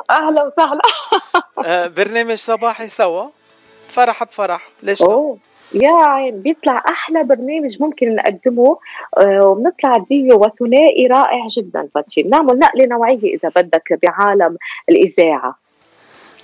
أهلا 0.10 0.44
وسهلا. 0.44 0.82
أه، 1.66 1.88
برنامج 1.88 2.36
صباحي 2.38 2.90
سوا. 2.90 3.26
فرح 3.88 4.24
بفرح. 4.24 4.68
ليش 4.84 5.02
لا؟ 5.02 5.08
أوه. 5.08 5.38
يا 5.74 5.92
عين 5.92 6.42
بيطلع 6.42 6.84
أحلى 6.88 7.24
برنامج 7.24 7.82
ممكن 7.82 8.16
نقدمه 8.16 8.78
آه، 9.18 9.48
وبنطلع 9.48 9.98
ديو 9.98 10.46
وثنائي 10.46 11.08
رائع 11.08 11.48
جدا 11.58 11.90
فتشي 11.96 12.24
بنعمل 12.24 12.60
نقلة 12.60 12.86
نوعية 12.86 13.36
إذا 13.36 13.50
بدك 13.56 14.00
بعالم 14.04 14.58
الإذاعة. 14.90 15.61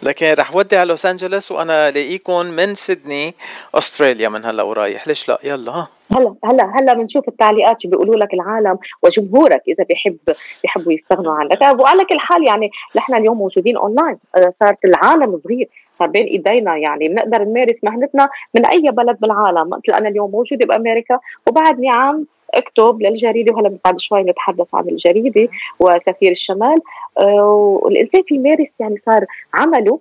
لكن 0.04 0.34
رح 0.40 0.56
ودي 0.56 0.78
على 0.78 0.90
لوس 0.90 1.06
انجلوس 1.06 1.52
وأنا 1.52 1.92
لاقيكم 1.92 2.46
من 2.46 2.76
سيدني 2.76 3.34
أستراليا 3.76 4.30
من 4.30 4.46
هلأ 4.46 4.64
ورايح. 4.64 5.08
ليش 5.08 5.30
لا؟ 5.30 5.40
يلا. 5.44 5.72
ها 5.72 5.88
هلا 6.16 6.36
هلا 6.44 6.74
هلا 6.76 6.94
بنشوف 6.94 7.28
التعليقات 7.28 7.82
شو 7.82 7.90
بيقولوا 7.90 8.16
لك 8.16 8.34
العالم 8.34 8.78
وجمهورك 9.04 9.62
إذا 9.68 9.84
بيحب 9.84 10.18
بيحبوا 10.64 10.94
يستغنوا 10.94 11.34
عنك. 11.34 11.62
وعلى 11.62 12.06
كل 12.06 12.20
حال 12.20 12.48
يعني 12.48 12.72
نحن 12.96 13.16
اليوم 13.16 13.38
موجودين 13.38 13.78
اونلاين 13.78 14.18
آه، 14.36 14.50
صارت 14.50 14.86
العالم 14.86 15.38
صغير 15.38 15.70
صار 15.94 16.08
بين 16.08 16.26
إيدينا 16.26 16.78
يعني 16.78 17.08
بنقدر 17.08 17.44
نمارس 17.44 17.84
مهنتنا 17.84 18.30
من 18.54 18.66
أي 18.66 18.92
بلد 18.92 19.18
بالعالم. 19.20 19.70
مثل 19.70 19.98
أنا 19.98 20.10
اليوم 20.10 20.32
موجوده 20.32 20.66
بأمريكا 20.66 21.20
وبعدني 21.48 21.90
عم 21.90 22.26
اكتب 22.54 23.02
للجريدة 23.02 23.54
وهلا 23.54 23.78
بعد 23.86 24.00
شوي 24.00 24.24
نتحدث 24.24 24.76
عن 24.76 24.90
الجريدة 24.90 25.48
وسفير 25.80 26.32
الشمال. 26.32 26.82
آه، 27.20 27.80
والإنسان 27.84 28.24
في 28.28 28.36
يمارس 28.36 28.82
يعني 28.82 28.98
صار 28.98 29.26
عمله 29.54 30.00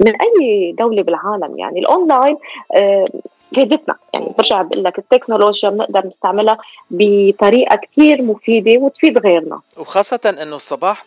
من 0.00 0.12
أي 0.20 0.72
دولة 0.78 1.02
بالعالم 1.02 1.58
يعني. 1.58 1.80
الأونلاين 1.80 2.36
آه، 2.74 3.04
فادتنا 3.54 3.94
يعني 4.14 4.34
برجع 4.38 4.62
بقول 4.62 4.84
لك 4.84 4.98
التكنولوجيا 4.98 5.70
بنقدر 5.70 6.06
نستعملها 6.06 6.58
بطريقة 6.90 7.76
كثير 7.76 8.22
مفيدة 8.22 8.80
وتفيد 8.80 9.18
غيرنا. 9.18 9.60
وخاصة 9.76 10.36
إنه 10.42 10.56
الصباح 10.56 11.04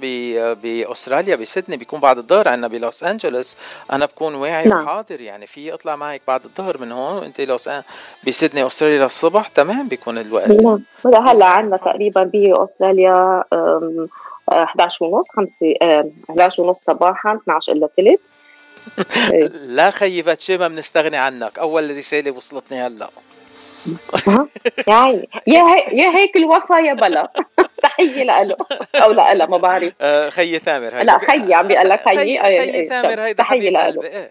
بأستراليا 0.63 1.35
بسيدني 1.35 1.77
بيكون 1.77 1.99
بعد 1.99 2.17
الظهر 2.17 2.47
عندنا 2.47 2.67
بلوس 2.67 3.03
أنجلوس. 3.03 3.57
أنا 3.91 4.05
بكون 4.05 4.35
واعي 4.35 4.65
نعم. 4.65 4.83
وحاضر 4.83 5.21
يعني 5.21 5.45
في 5.45 5.73
اطلع 5.73 5.95
معك 5.95 6.21
بعد 6.27 6.43
الظهر 6.43 6.77
من 6.77 6.91
هون 6.91 7.17
وأنت 7.17 7.41
لوس 7.41 7.67
أن... 7.67 7.83
بسيدني 8.27 8.67
أستراليا 8.67 9.03
للصبح 9.03 9.47
تمام؟ 9.47 9.87
بيكون 9.87 10.17
الوقت. 10.17 10.51
نعم. 10.51 10.81
هلأ 11.05 11.45
عندنا 11.45 11.77
تقريبا 11.77 12.23
بأستراليا 12.23 13.43
11 14.49 15.05
ونص 15.05 15.31
5 15.31 15.73
11 16.29 16.63
ونص 16.63 16.79
صباحا 16.79 17.35
12 17.35 17.71
إلا 17.71 17.89
ثلث 17.97 18.19
لا 19.67 19.91
خيي 19.91 20.23
فاتشي 20.23 20.57
ما 20.57 20.67
بنستغني 20.67 21.17
عنك. 21.17 21.59
أول 21.59 21.97
رسالة 21.97 22.31
وصلتني 22.31 22.81
هلا. 22.81 23.09
يا 24.87 24.93
عيني 24.93 25.29
يا 25.47 25.61
هي 25.61 25.97
يا 25.97 26.09
هيك 26.17 26.37
الوفا 26.37 26.77
يا 26.77 26.93
بلا. 26.93 27.31
تحية 27.83 28.23
له 28.23 28.55
أو 28.95 29.11
لا 29.11 29.45
ما 29.45 29.57
بعرف. 29.57 29.93
آه، 30.01 30.29
خيي 30.29 30.59
ثامر 30.59 31.03
لا 31.03 31.19
خيي 31.27 31.53
عم 31.53 31.67
بيقول 31.67 31.89
لك 31.89 32.01
خيي 32.05 32.41
خيي 32.41 32.87
ثامر 32.87 33.21
هيدا 33.21 33.43
تحية 33.43 33.69
له 33.69 34.29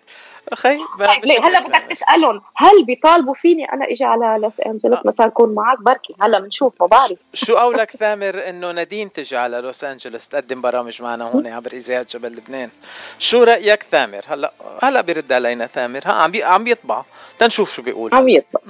أخي 0.52 0.78
طيب 0.98 1.24
ليه؟ 1.24 1.46
هلا 1.46 1.60
بدك 1.60 1.86
تسألهم 1.90 2.42
هل 2.56 2.84
بيطالبوا 2.84 3.34
فيني 3.34 3.72
أنا 3.72 3.84
إجي 3.84 4.04
على 4.04 4.38
لوس 4.42 4.60
أنجلوس؟ 4.60 4.98
آه. 4.98 5.02
مثلا 5.04 5.26
اكون 5.26 5.54
معك 5.54 5.80
بركي 5.80 6.14
هلا 6.20 6.38
بنشوف 6.38 6.72
ما 6.80 6.86
بعرف. 6.86 7.18
شو 7.34 7.56
قولك 7.56 7.90
ثامر 7.90 8.48
إنه 8.48 8.72
نادين 8.72 9.12
تجي 9.12 9.36
على 9.36 9.60
لوس 9.60 9.84
أنجلوس 9.84 10.28
تقدم 10.28 10.60
برامج 10.60 11.02
معنا 11.02 11.24
هون 11.24 11.46
عبر 11.46 11.72
اذاعه 11.72 12.06
جبل 12.10 12.32
لبنان؟ 12.32 12.70
شو 13.18 13.42
رأيك 13.42 13.82
ثامر؟ 13.82 14.24
هلا 14.28 14.52
هلا 14.82 15.00
بيرد 15.00 15.32
علينا 15.32 15.66
ثامر. 15.66 16.00
ها 16.04 16.12
عم 16.12 16.30
بي 16.30 16.42
عم 16.42 16.64
بيطبع. 16.64 17.02
تنشوف 17.38 17.74
شو 17.74 17.82
بيقول. 17.82 18.14
عم 18.14 18.28
يطبع. 18.28 18.60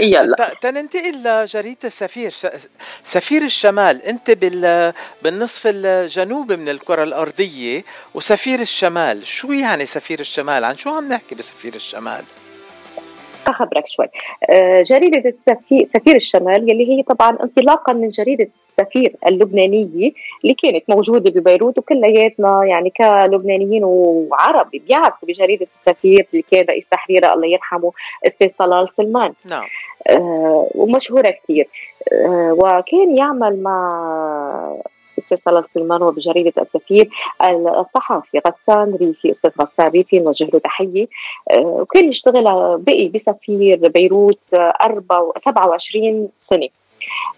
يلا. 0.00 0.54
تننتقل 0.60 1.22
لجريدة 1.24 1.78
السفير 1.84 2.34
سفير 3.02 3.42
الشمال. 3.42 4.02
أنت 4.02 4.30
بال 4.30 4.92
بالنصف 5.22 5.62
الجنوبي 5.66 6.56
من 6.56 6.68
الكرة 6.68 7.02
الأرضية 7.02 7.84
وسفير 8.14 8.60
الشمال. 8.60 9.26
شو 9.26 9.52
يعني 9.52 9.86
سفير 9.86 10.20
الشمال؟ 10.20 10.64
عن 10.64 10.76
شو 10.76 10.90
عم 10.90 11.08
نحكي؟ 11.08 11.23
نحكي 11.24 11.34
بسفير 11.34 11.74
الشمال. 11.74 12.24
أخبرك 13.46 13.84
شوي. 13.86 14.06
آه، 14.50 14.82
جريدة 14.82 15.28
السفير 15.28 15.84
سفير 15.84 16.16
الشمال 16.16 16.70
يلي 16.70 16.98
هي 16.98 17.02
طبعا 17.02 17.38
انطلاقا 17.42 17.92
من 17.92 18.08
جريدة 18.08 18.44
السفير 18.44 19.16
اللبنانية 19.26 20.12
اللي 20.42 20.54
كانت 20.62 20.84
موجودة 20.88 21.30
ببيروت 21.30 21.78
وكلياتنا 21.78 22.64
يعني 22.64 22.90
كلبنانيين 22.90 23.84
وعرب 23.84 24.70
بيعرفوا 24.70 25.28
بجريدة 25.28 25.66
السفير 25.74 26.26
اللي 26.32 26.44
كان 26.50 26.64
رئيس 26.68 26.88
تحريرها 26.88 27.34
الله 27.34 27.46
يرحمه 27.46 27.92
أستاذ 28.26 28.52
طلال 28.58 28.92
سلمان. 28.92 29.32
نعم. 29.50 29.66
آه 30.08 30.68
ومشهورة 30.74 31.30
كثير 31.30 31.68
آه 32.12 32.56
وكان 32.58 33.16
يعمل 33.16 33.62
مع 33.62 34.76
الاستاذ 35.24 35.52
صلاح 35.52 35.66
سلمان 35.66 36.02
وبجريدة 36.02 36.52
السفير 36.62 37.08
الصحفي 37.78 38.40
غسان 38.46 38.94
ريفي 38.94 39.30
أستاذ 39.30 39.50
غسان 39.60 39.88
ريفي 39.88 40.18
نوجه 40.18 40.44
له 40.52 40.58
تحية. 40.58 41.06
آه، 41.50 41.60
وكان 41.60 42.08
يشتغل 42.08 42.44
بقي 42.78 43.08
بسفير 43.08 43.88
بيروت 43.88 44.38
27 45.36 46.28
سنة. 46.38 46.68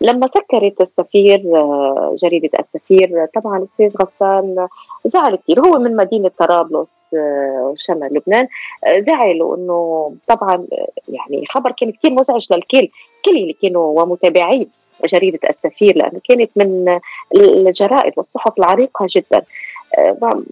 لما 0.01 0.27
سكرت 0.27 0.81
السفير 0.81 1.43
آه، 1.57 2.15
جريدة 2.23 2.59
السفير 2.59 3.27
طبعا 3.35 3.59
الأستاذ 3.59 3.97
غسان 4.03 4.69
زعل 5.05 5.37
كثير 5.37 5.61
هو 5.61 5.79
من 5.79 5.97
مدينة 5.97 6.31
طرابلس 6.39 7.15
آه، 7.15 7.75
شمال 7.77 8.15
لبنان. 8.15 8.49
زعل 8.99 9.55
إنه 9.59 10.13
طبعا 10.27 10.67
يعني 11.09 11.45
خبر 11.51 11.73
كان 11.73 11.93
كثير 11.93 12.11
مزعج 12.11 12.53
للكل. 12.53 12.89
كل 13.25 13.37
اللي 13.37 13.57
كانوا 13.63 14.03
ومتابعيه 14.03 14.67
جريدة 15.05 15.49
السفير 15.49 15.97
لأنه 15.97 16.21
كانت 16.29 16.51
من 16.57 17.01
الجرائد 17.37 18.13
والصحف 18.17 18.59
العريقة 18.59 19.07
جدا. 19.11 19.43
آه، 19.99 20.43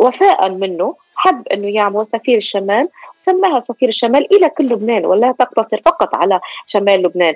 وفاء 0.00 0.48
منه 0.48 0.94
حب 1.14 1.48
أنه 1.48 1.68
يعمل 1.68 2.06
سفير 2.06 2.36
الشمال 2.36 2.88
سماها 3.18 3.60
سفير 3.60 3.88
الشمال 3.88 4.36
إلى 4.36 4.48
كل 4.48 4.64
لبنان 4.64 5.06
ولا 5.06 5.32
تقتصر 5.32 5.80
فقط 5.84 6.14
على 6.14 6.40
شمال 6.66 7.02
لبنان. 7.02 7.34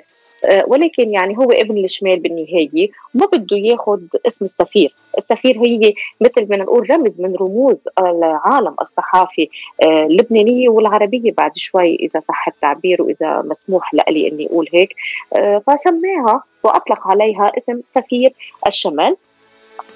ولكن 0.67 1.11
يعني 1.11 1.37
هو 1.37 1.51
ابن 1.51 1.83
الشمال 1.83 2.19
بالنهاية 2.19 2.89
وما 3.15 3.25
بده 3.25 3.57
ياخذ 3.57 4.01
اسم 4.27 4.45
السفير، 4.45 4.93
السفير 5.17 5.57
هي 5.57 5.93
مثل 6.21 6.47
ما 6.49 6.57
نقول 6.57 6.91
رمز 6.91 7.21
من 7.21 7.35
رموز 7.35 7.87
العالم 7.99 8.75
الصحافي 8.81 9.49
آه، 9.83 10.05
اللبنانية 10.05 10.69
والعربية 10.69 11.31
بعد 11.31 11.51
شوي 11.55 11.95
إذا 11.95 12.19
صح 12.19 12.47
التعبير 12.47 13.01
وإذا 13.01 13.41
مسموح 13.41 13.93
لي 13.93 14.27
إني 14.27 14.47
أقول 14.47 14.69
هيك. 14.73 14.95
آه، 15.37 15.61
فسماها 15.67 16.43
وأطلق 16.63 17.07
عليها 17.07 17.51
اسم 17.57 17.81
سفير 17.85 18.33
الشمال. 18.67 19.15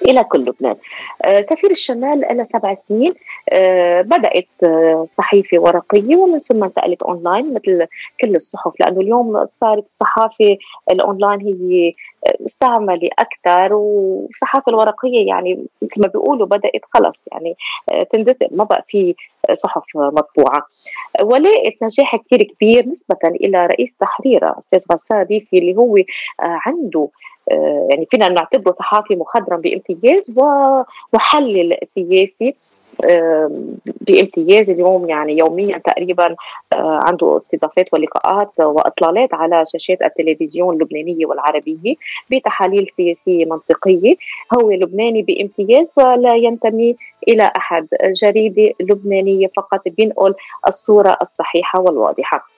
إلى 0.08 0.24
كل 0.24 0.40
لبنان. 0.40 0.76
آه، 1.26 1.40
سفير 1.40 1.70
الشمال 1.70 2.20
لها 2.20 2.44
سبع 2.44 2.74
سنين 2.74 3.14
آه، 3.52 4.02
بدأت 4.02 4.48
آه، 4.64 5.04
صحيفة 5.08 5.58
ورقية 5.58 6.16
ومن 6.16 6.38
ثم 6.38 6.64
انتقلت 6.64 7.02
أونلاين 7.02 7.54
مثل 7.54 7.86
كل 8.20 8.34
الصحف 8.36 8.72
لأنه 8.80 9.00
اليوم 9.00 9.44
صارت 9.44 9.86
الصحافة 9.86 10.56
الأونلاين 10.90 11.40
هي 11.40 11.94
مستعملة 12.40 13.08
أكثر 13.18 13.72
والصحافة 13.74 14.70
الورقية 14.70 15.26
يعني 15.26 15.66
مثل 15.82 16.00
ما 16.00 16.06
بيقولوا 16.08 16.46
بدأت 16.46 16.80
خلص 16.94 17.28
يعني 17.32 17.56
تندثر 18.10 18.48
ما 18.50 18.64
بقى 18.64 18.84
في 18.88 19.14
صحف 19.54 19.84
مطبوعة 19.96 20.62
ولقت 21.22 21.74
نجاح 21.82 22.16
كثير 22.16 22.42
كبير 22.42 22.88
نسبة 22.88 23.18
إلى 23.24 23.66
رئيس 23.66 23.96
تحريرها 23.96 24.56
أستاذ 24.58 24.84
غسان 24.92 25.22
ريفي 25.22 25.58
اللي 25.58 25.76
هو 25.76 25.96
عنده 26.40 27.08
يعني 27.90 28.06
فينا 28.10 28.28
نعتبره 28.28 28.72
صحافي 28.72 29.16
مخضرم 29.16 29.60
بامتياز 29.60 30.32
ومحلل 30.36 31.76
سياسي 31.84 32.54
بامتياز 33.84 34.70
اليوم 34.70 35.08
يعني 35.08 35.38
يوميا 35.38 35.78
تقريبا 35.78 36.36
آه، 36.72 37.00
عنده 37.02 37.36
استضافات 37.36 37.94
ولقاءات 37.94 38.50
وإطلالات 38.60 39.34
على 39.34 39.62
شاشات 39.72 40.02
التلفزيون 40.02 40.74
اللبنانية 40.74 41.26
والعربية 41.26 41.94
بتحاليل 42.30 42.88
سياسية 42.92 43.44
منطقية. 43.44 44.14
هو 44.54 44.70
لبناني 44.70 45.22
بامتياز 45.22 45.92
ولا 45.96 46.34
ينتمي 46.34 46.96
إلى 47.28 47.50
أحد. 47.56 47.86
جريده 48.22 48.74
لبنانية 48.80 49.50
فقط. 49.56 49.88
بينقل 49.88 50.34
الصورة 50.68 51.16
الصحيحة 51.22 51.80
والواضحة. 51.80 52.36
آه، 52.36 52.55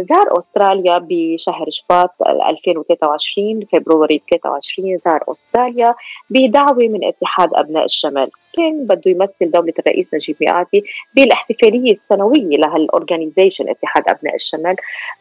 زار 0.00 0.38
أستراليا 0.38 1.06
بشهر 1.08 1.66
شباط 1.70 2.10
2023 2.48 3.60
فبراير 3.72 4.22
23 4.30 4.98
زار 4.98 5.24
أستراليا 5.28 5.94
بدعوة 6.30 6.88
من 6.88 7.04
اتحاد 7.04 7.50
أبناء 7.54 7.84
الشمال. 7.84 8.30
كان 8.56 8.86
بده 8.86 9.10
يمثل 9.10 9.50
دولة 9.50 9.72
الرئيس 9.78 10.14
نجيب 10.14 10.36
مئاتي 10.40 10.82
بالاحتفالية 11.14 11.90
السنوية 11.90 12.56
لهالأورجانيزيشن 12.56 13.68
اتحاد 13.68 14.08
أبناء 14.08 14.34
الشمال 14.34 14.76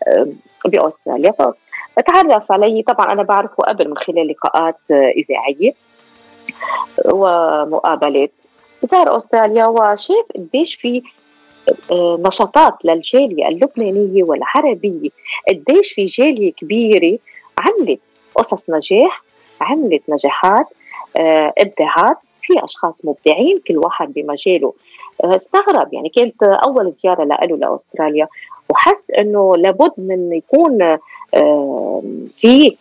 آه، 0.07 0.27
بأستراليا. 0.65 1.33
فتعرف 1.95 2.51
علي 2.51 2.81
طبعا 2.81 3.11
أنا 3.11 3.23
بعرفه 3.23 3.63
قبل 3.63 3.89
من 3.89 3.97
خلال 3.97 4.27
لقاءات 4.27 4.79
آه، 4.91 5.09
إذاعية 5.09 5.73
ومقابلات. 7.05 8.31
زار 8.83 9.17
أستراليا 9.17 9.65
وشاف 9.65 10.25
قديش 10.35 10.75
في 10.75 11.01
نشاطات 12.27 12.73
للجالية 12.85 13.47
اللبنانية 13.47 14.23
والعربية 14.23 15.09
قديش 15.49 15.93
في 15.93 16.05
جالية 16.05 16.51
كبيرة 16.51 17.17
عملت 17.57 17.99
قصص 18.35 18.69
نجاح 18.69 19.23
عملت 19.61 20.01
نجاحات 20.09 20.65
آه، 21.17 21.53
ابداعات 21.57 22.17
في 22.41 22.63
أشخاص 22.63 23.05
مبدعين 23.05 23.61
كل 23.67 23.77
واحد 23.77 24.13
بمجاله. 24.13 24.73
آه، 25.23 25.35
استغرب 25.35 25.93
يعني 25.93 26.09
كانت 26.09 26.43
أول 26.43 26.91
زيارة 26.91 27.23
له 27.23 27.57
لأستراليا 27.57 28.27
وحس 28.69 29.11
إنه 29.11 29.57
لابد 29.57 29.91
من 29.97 30.33
يكون 30.33 30.97
آه، 31.33 32.03
في 32.37 32.75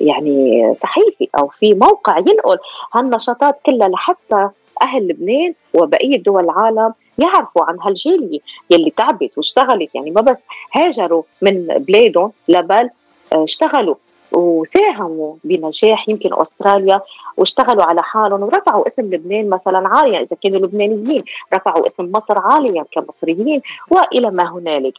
يعني 0.00 0.74
صحيفي 0.74 1.28
أو 1.38 1.48
في 1.48 1.74
موقع 1.74 2.18
ينقل 2.18 2.58
هالنشاطات 2.94 3.58
كلها 3.66 3.88
لحتى 3.88 4.48
أهل 4.82 5.08
لبنان 5.08 5.54
وبقية 5.74 6.22
دول 6.22 6.44
العالم 6.44 6.94
يعرفوا 7.18 7.64
عن 7.64 7.80
هالجالية 7.80 8.38
يلي 8.70 8.90
تعبت 8.90 9.30
واشتغلت. 9.36 9.94
يعني 9.94 10.10
ما 10.10 10.20
بس 10.20 10.46
هاجروا 10.72 11.22
من 11.42 11.66
بلادهم 11.66 12.32
لبل 12.48 12.90
آه، 13.34 13.44
اشتغلوا 13.44 13.94
وساهموا 14.32 15.34
بنجاح 15.44 16.08
يمكن 16.08 16.30
أستراليا 16.32 17.00
واشتغلوا 17.36 17.84
على 17.84 18.02
حالهم 18.02 18.42
ورفعوا 18.42 18.86
اسم 18.86 19.14
لبنان 19.14 19.50
مثلا 19.50 19.88
عاليا 19.88 20.20
إذا 20.20 20.36
كانوا 20.42 20.58
لبنانيين. 20.58 21.24
رفعوا 21.54 21.86
اسم 21.86 22.12
مصر 22.12 22.38
عاليا 22.38 22.84
كمصريين 22.92 23.62
وإلى 23.90 24.30
ما 24.30 24.52
هنالك. 24.52 24.94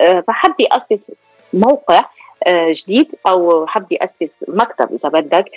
آه، 0.00 0.20
فحب 0.20 0.54
ياسس 0.60 1.12
موقع 1.52 2.04
آه، 2.46 2.72
جديد 2.72 3.14
أو 3.26 3.66
حب 3.66 3.92
ياسس 3.92 4.44
مكتب 4.48 4.92
إذا 4.92 5.08
بدك 5.08 5.50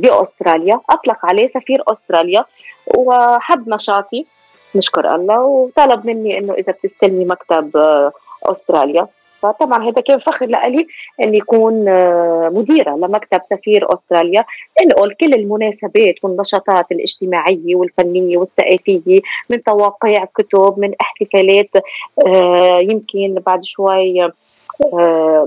بأستراليا. 0.00 0.80
أطلق 0.90 1.26
عليه 1.26 1.46
سفير 1.46 1.82
أستراليا. 1.86 2.44
وحب 2.86 3.68
نشاطي 3.68 4.26
نشكر 4.74 5.14
الله. 5.14 5.40
وطلب 5.40 6.06
مني 6.06 6.38
إنه 6.38 6.54
إذا 6.54 6.72
بتستلمي 6.72 7.24
مكتب 7.24 7.76
آه، 7.76 8.12
أستراليا. 8.42 9.06
فطبعا 9.42 9.88
هذا 9.88 10.00
كان 10.00 10.18
فخر 10.18 10.46
لي 10.46 10.86
إني 11.22 11.36
يكون 11.36 11.88
آه، 11.88 12.50
مديرة 12.54 12.90
لمكتب 12.90 13.40
سفير 13.42 13.92
أستراليا. 13.92 14.44
انقل 14.82 15.14
كل 15.14 15.34
المناسبات 15.34 16.14
والنشاطات 16.22 16.92
الاجتماعية 16.92 17.76
والفنية 17.76 18.36
والثقافية 18.36 19.20
من 19.50 19.62
تواقيع 19.62 20.24
كتب 20.24 20.74
من 20.78 20.94
احتفالات 21.00 21.70
آه، 22.26 22.78
يمكن 22.78 23.42
بعد 23.46 23.64
شوي 23.64 24.30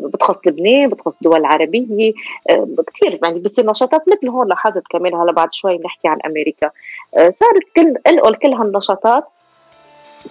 بتخص 0.04 0.48
لبنان 0.48 0.90
بتخص 0.90 1.18
الدول 1.18 1.40
العربية 1.40 2.14
آه، 2.50 2.68
كثير 2.88 3.20
يعني 3.24 3.40
بصير 3.40 3.66
نشاطات 3.66 4.02
مثل 4.08 4.30
هون 4.30 4.48
لاحظت 4.48 4.84
كمان 4.90 5.16
هلا 5.16 5.32
بعد 5.32 5.54
شوي 5.54 5.78
بنحكي 5.78 6.08
عن 6.08 6.18
أمريكا. 6.26 6.70
آه، 7.18 7.30
صارت 7.30 7.64
كل 7.76 7.96
انقل 8.08 8.36
كل 8.36 8.54
هالنشاطات 8.54 9.24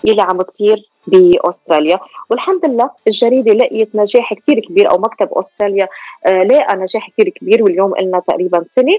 يلي 0.04 0.22
عم 0.22 0.42
تصير 0.42 0.88
بأستراليا. 1.06 2.00
والحمد 2.30 2.64
لله 2.66 2.90
الجريدة 3.06 3.52
لقيت 3.52 3.96
نجاح 3.96 4.34
كثير 4.34 4.60
كبير 4.60 4.90
أو 4.90 4.98
مكتب 4.98 5.28
أستراليا 5.32 5.88
لقى 6.26 6.76
نجاح 6.76 7.10
كثير 7.10 7.28
كبير 7.28 7.62
واليوم 7.62 7.94
لنا 8.00 8.20
تقريبا 8.20 8.62
سنة. 8.64 8.98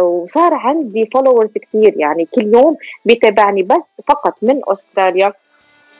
وصار 0.00 0.54
عندي 0.54 1.06
فولورز 1.14 1.58
كثير 1.58 1.94
يعني 1.96 2.28
كل 2.34 2.54
يوم 2.54 2.76
بيتابعني 3.04 3.62
بس 3.62 4.02
فقط 4.08 4.34
من 4.42 4.60
أستراليا. 4.68 5.32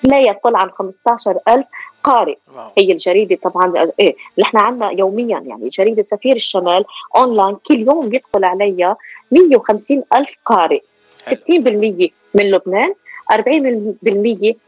لا 0.02 0.18
يقل 0.18 0.56
عن 0.56 0.70
15000 0.70 1.64
قارئ. 2.04 2.36
هي 2.78 2.92
الجريدة 2.92 3.36
طبعا 3.42 3.90
إيه 4.00 4.16
نحن 4.38 4.56
عندنا 4.56 4.90
يوميا 4.90 5.38
يعني 5.46 5.68
جريدة 5.68 6.02
سفير 6.02 6.36
الشمال 6.36 6.84
أونلاين 7.16 7.56
كل 7.66 7.80
يوم 7.80 8.08
بيدخل 8.08 8.44
عليها 8.44 8.96
150 9.32 10.02
ألف 10.14 10.36
قارئ. 10.44 10.80
60% 11.26 12.10
من 12.34 12.50
لبنان 12.50 12.94
40% 13.32 13.36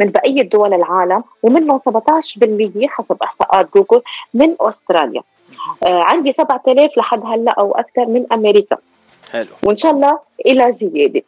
من 0.01 0.11
بقية 0.11 0.42
دول 0.42 0.75
العالم 0.75 1.25
ومنهم 1.42 1.79
17% 1.79 2.87
حسب 2.87 3.16
إحصاءات 3.22 3.68
جوجل 3.75 4.03
من 4.35 4.55
أستراليا. 4.61 5.22
آه 5.83 6.03
عندي 6.03 6.33
7000 6.33 6.99
لحد 6.99 7.20
هلأ 7.27 7.53
أو 7.53 7.72
أكثر 7.72 8.07
من 8.07 8.27
أمريكا. 8.33 8.77
حلو. 9.32 9.46
وإن 9.62 9.76
شاء 9.76 9.92
الله 9.92 10.18
إلى 10.46 10.72
زيادة. 10.72 11.22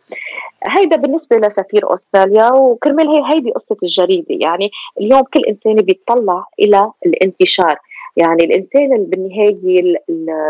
هيدا 0.65 0.97
بالنسبة 0.97 1.37
لسفير 1.37 1.95
أستراليا 1.95 2.53
وكرمال 2.53 3.09
هي 3.09 3.35
هيدي 3.35 3.51
قصة 3.51 3.77
الجريدة. 3.83 4.27
يعني 4.31 4.71
اليوم 5.01 5.23
كل 5.23 5.45
إنسان 5.45 5.75
بيطلع 5.75 6.45
إلى 6.61 6.93
الانتشار. 7.07 7.79
يعني 8.17 8.45
الإنسان 8.45 9.05
بالنهاية 9.05 9.57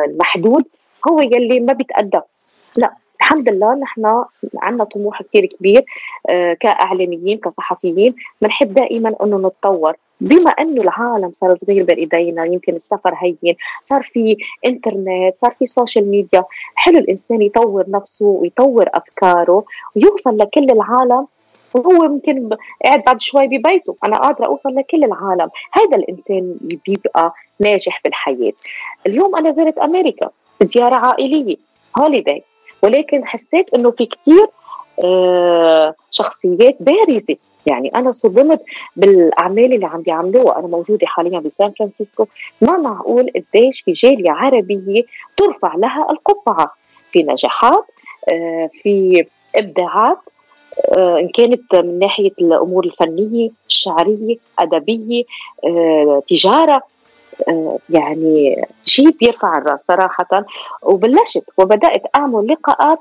المحدود 0.09 0.65
هو 1.09 1.21
يلي 1.21 1.61
ما 1.61 1.73
بيتقدم. 1.73 2.21
لا 2.77 2.93
الحمد 3.21 3.49
لله 3.49 3.75
نحن 3.75 4.25
عندنا 4.59 4.85
طموح 4.85 5.23
كثير 5.23 5.47
كبير 5.47 5.85
آه، 6.31 6.55
كإعلاميين 6.55 7.39
كصحفيين. 7.39 8.15
بنحب 8.43 8.73
دائما 8.73 9.15
إنه 9.23 9.39
نتطور. 9.39 9.97
بما 10.21 10.51
انه 10.51 10.83
العالم 10.83 11.33
صار 11.35 11.55
صغير 11.55 11.85
بين 11.85 11.97
إيدينا 11.97 12.45
يمكن 12.45 12.75
السفر 12.77 13.15
هين 13.17 13.57
صار 13.83 14.03
في 14.03 14.37
إنترنت 14.67 15.33
صار 15.37 15.55
في 15.59 15.67
social 15.67 16.11
media 16.11 16.45
حلو 16.75 16.99
الإنسان 16.99 17.43
يطور 17.43 17.85
نفسه 17.89 18.27
ويطور 18.27 18.89
أفكاره 18.95 19.65
ويوصل 19.97 20.39
لكل 20.39 20.71
العالم. 20.71 21.27
وهو 21.75 22.05
يمكن 22.05 22.49
قاعد 22.85 23.05
بعد 23.05 23.21
شوي 23.21 23.47
ببيته 23.47 23.97
أنا 24.05 24.19
قادرة 24.19 24.47
أوصل 24.47 24.75
لكل 24.75 25.05
العالم. 25.05 25.51
هذا 25.73 25.97
الإنسان 25.97 26.57
بيبقى 26.61 27.35
ناجح 27.61 28.01
بالحياة. 28.05 28.53
اليوم 29.07 29.37
أنا 29.37 29.51
زرت 29.51 29.79
أمريكا 29.79 30.31
زيارة 30.63 30.95
عائلية 30.95 31.57
holiday 31.99 32.43
ولكن 32.83 33.27
حسيت 33.27 33.75
إنه 33.75 33.91
في 33.91 34.07
كثير 34.07 34.47
آه 35.05 35.95
شخصيات 36.11 36.77
بارزة. 36.81 37.37
يعني 37.69 37.89
أنا 37.95 38.13
صدمت 38.13 38.63
بالأعمال 38.97 39.73
اللي 39.75 39.87
عم 39.87 40.03
بيعملوها. 40.03 40.59
أنا 40.59 40.67
موجودة 40.67 41.07
حاليا 41.07 41.39
بسان 41.39 41.73
فرانسيسكو. 41.79 42.27
ما 42.61 42.77
معقول 42.77 43.31
قديش 43.37 43.81
في 43.81 43.93
جالية 43.93 44.31
عربية 44.31 45.03
ترفع 45.37 45.75
لها 45.75 46.11
القبعة. 46.11 46.75
في 47.11 47.23
نجاحات 47.23 47.85
آه 48.29 48.71
في 48.83 49.25
إبداعات 49.57 50.19
آه، 50.97 51.19
إن 51.19 51.29
كانت 51.29 51.75
من 51.75 51.99
ناحية 51.99 52.33
الأمور 52.41 52.85
الفنية 52.85 53.51
الشعرية 53.69 54.37
أدبية 54.59 55.25
آه، 55.65 56.23
تجارة. 56.29 56.83
يعني 57.91 58.67
شيء 58.85 59.11
بيرفع 59.11 59.59
الرأس 59.59 59.85
صراحة. 59.89 60.45
وبلشت 60.83 61.45
وبدأت 61.59 62.03
أعمل 62.17 62.47
لقاءات 62.47 62.99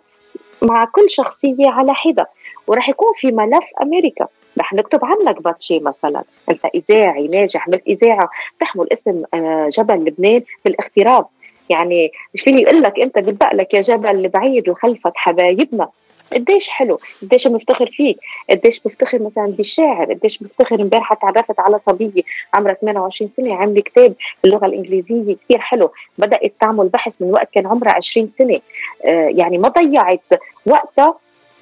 مع 0.62 0.86
كل 0.86 1.10
شخصية 1.10 1.70
على 1.70 1.93
حدة 1.93 2.30
وراح 2.67 2.89
يكون 2.89 3.10
في 3.15 3.32
ملف 3.32 3.65
أمريكا. 3.82 4.28
رح 4.60 4.74
نكتب 4.74 5.00
عنك 5.06 5.41
باتشي 5.41 5.80
مثلا. 5.80 6.24
أنت 6.50 6.65
إذاعي 6.76 7.28
ناجح 7.28 7.70
بالاذاعه 7.70 8.30
تحمل 8.60 8.93
اسم 8.93 9.24
جبل 9.70 9.96
لبنان 9.96 10.41
بالاغتراب 10.65 11.26
يعني 11.70 12.12
فيني 12.36 12.65
أقول 12.67 12.82
لك 12.82 13.00
أنت 13.00 13.20
بتبقى 13.20 13.56
لك 13.56 13.74
يا 13.74 13.82
جبل 13.82 14.28
بعيد 14.30 14.70
وخلفك 14.70 15.13
حبايبنا. 15.15 15.89
قديش 16.33 16.69
حلو 16.69 16.99
قديش 17.21 17.47
بنفتخر 17.47 17.91
فيك 17.91 18.17
قديش 18.49 18.79
بفتخر 18.79 19.21
مثلا 19.21 19.45
بالشاعر 19.45 20.13
قديش 20.13 20.37
بفتخر 20.37 20.81
امبارحة 20.81 21.15
تعرفت 21.15 21.59
على 21.59 21.77
صبية 21.77 22.21
عمرها 22.53 22.73
28 22.73 23.29
سنة 23.29 23.55
عاملة 23.55 23.81
كتاب 23.81 24.13
باللغة 24.43 24.65
الإنجليزية 24.65 25.35
كثير 25.45 25.59
حلو 25.59 25.91
بدأت 26.17 26.53
تعمل 26.61 26.89
بحث 26.89 27.21
من 27.21 27.31
وقت 27.31 27.49
كان 27.53 27.67
عمرها 27.67 27.93
20 27.93 28.27
سنة. 28.27 28.59
آه 29.05 29.27
يعني 29.29 29.57
ما 29.57 29.67
ضيعت 29.69 30.21
وقتها 30.65 31.15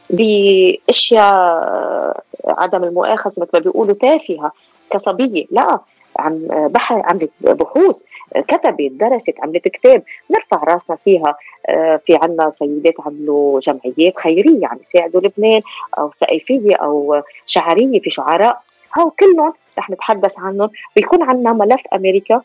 بأشياء 0.10 2.23
عدم 2.47 2.84
المؤاخذة 2.84 3.41
مثل 3.41 3.49
ما 3.54 3.60
بيقولوا 3.60 3.95
تافهة 3.95 4.51
كصبية 4.91 5.45
لا. 5.51 5.80
عم 6.19 6.47
بحث 6.67 7.01
عملت 7.06 7.30
بحوث 7.41 8.04
كتبت 8.47 8.91
درست 8.91 9.34
عملت 9.43 9.67
كتاب 9.67 10.04
نرفع 10.32 10.73
راسنا 10.73 10.95
فيها 10.95 11.36
آه، 11.69 11.99
في 12.06 12.15
عنا 12.15 12.49
سيدات 12.49 12.93
عملوا 13.06 13.60
جمعيات 13.60 14.17
خيرية 14.17 14.67
عم 14.67 14.78
يساعدوا 14.82 15.21
لبنان 15.21 15.62
أو 15.97 16.12
سقيفية 16.13 16.75
أو 16.75 17.21
شعرية 17.45 17.99
في 17.99 18.10
شعراء. 18.10 18.62
هاو 18.93 19.10
كلهم 19.10 19.54
رح 19.80 19.89
نتحدث 19.89 20.39
عنهم 20.39 20.69
بيكون 20.95 21.23
عنا 21.23 21.54
ملف 21.54 21.82
أمريكا. 21.93 22.41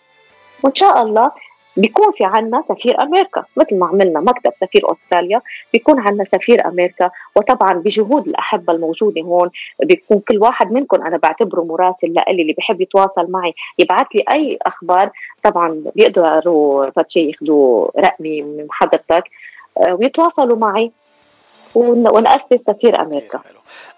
وإن 0.62 0.74
شاء 0.74 1.02
الله 1.02 1.32
بيكون 1.76 2.12
في 2.12 2.24
عنا 2.24 2.60
سفير 2.60 3.02
أمريكا 3.02 3.44
مثل 3.56 3.78
ما 3.78 3.86
عملنا 3.86 4.20
مكتب 4.20 4.52
سفير 4.54 4.90
أستراليا 4.90 5.40
بيكون 5.72 6.00
عنا 6.00 6.24
سفير 6.24 6.66
أمريكا 6.66 7.10
وطبعا 7.36 7.72
بجهود 7.72 8.28
الاحبه 8.28 8.72
الموجودة 8.72 9.20
هون 9.20 9.50
بيكون 9.82 10.20
كل 10.20 10.38
واحد 10.38 10.72
منكم 10.72 11.02
أنا 11.02 11.16
بعتبره 11.16 11.62
مراسل 11.62 12.12
لإلي 12.12 12.42
اللي 12.42 12.52
بحب 12.52 12.80
يتواصل 12.80 13.30
معي 13.30 13.54
يبعث 13.78 14.06
لي 14.14 14.24
أي 14.32 14.58
أخبار 14.62 15.10
طبعا 15.42 15.84
بيقدروا 15.94 16.90
فتشي 16.90 17.28
ياخذوا 17.28 17.88
رقمي 18.00 18.42
من 18.42 18.66
حضرتك 18.70 19.24
آه، 19.78 19.94
ويتواصلوا 19.94 20.56
معي 20.56 20.90
ونأسس 21.74 22.54
سفير 22.54 23.02
أمريكا. 23.02 23.40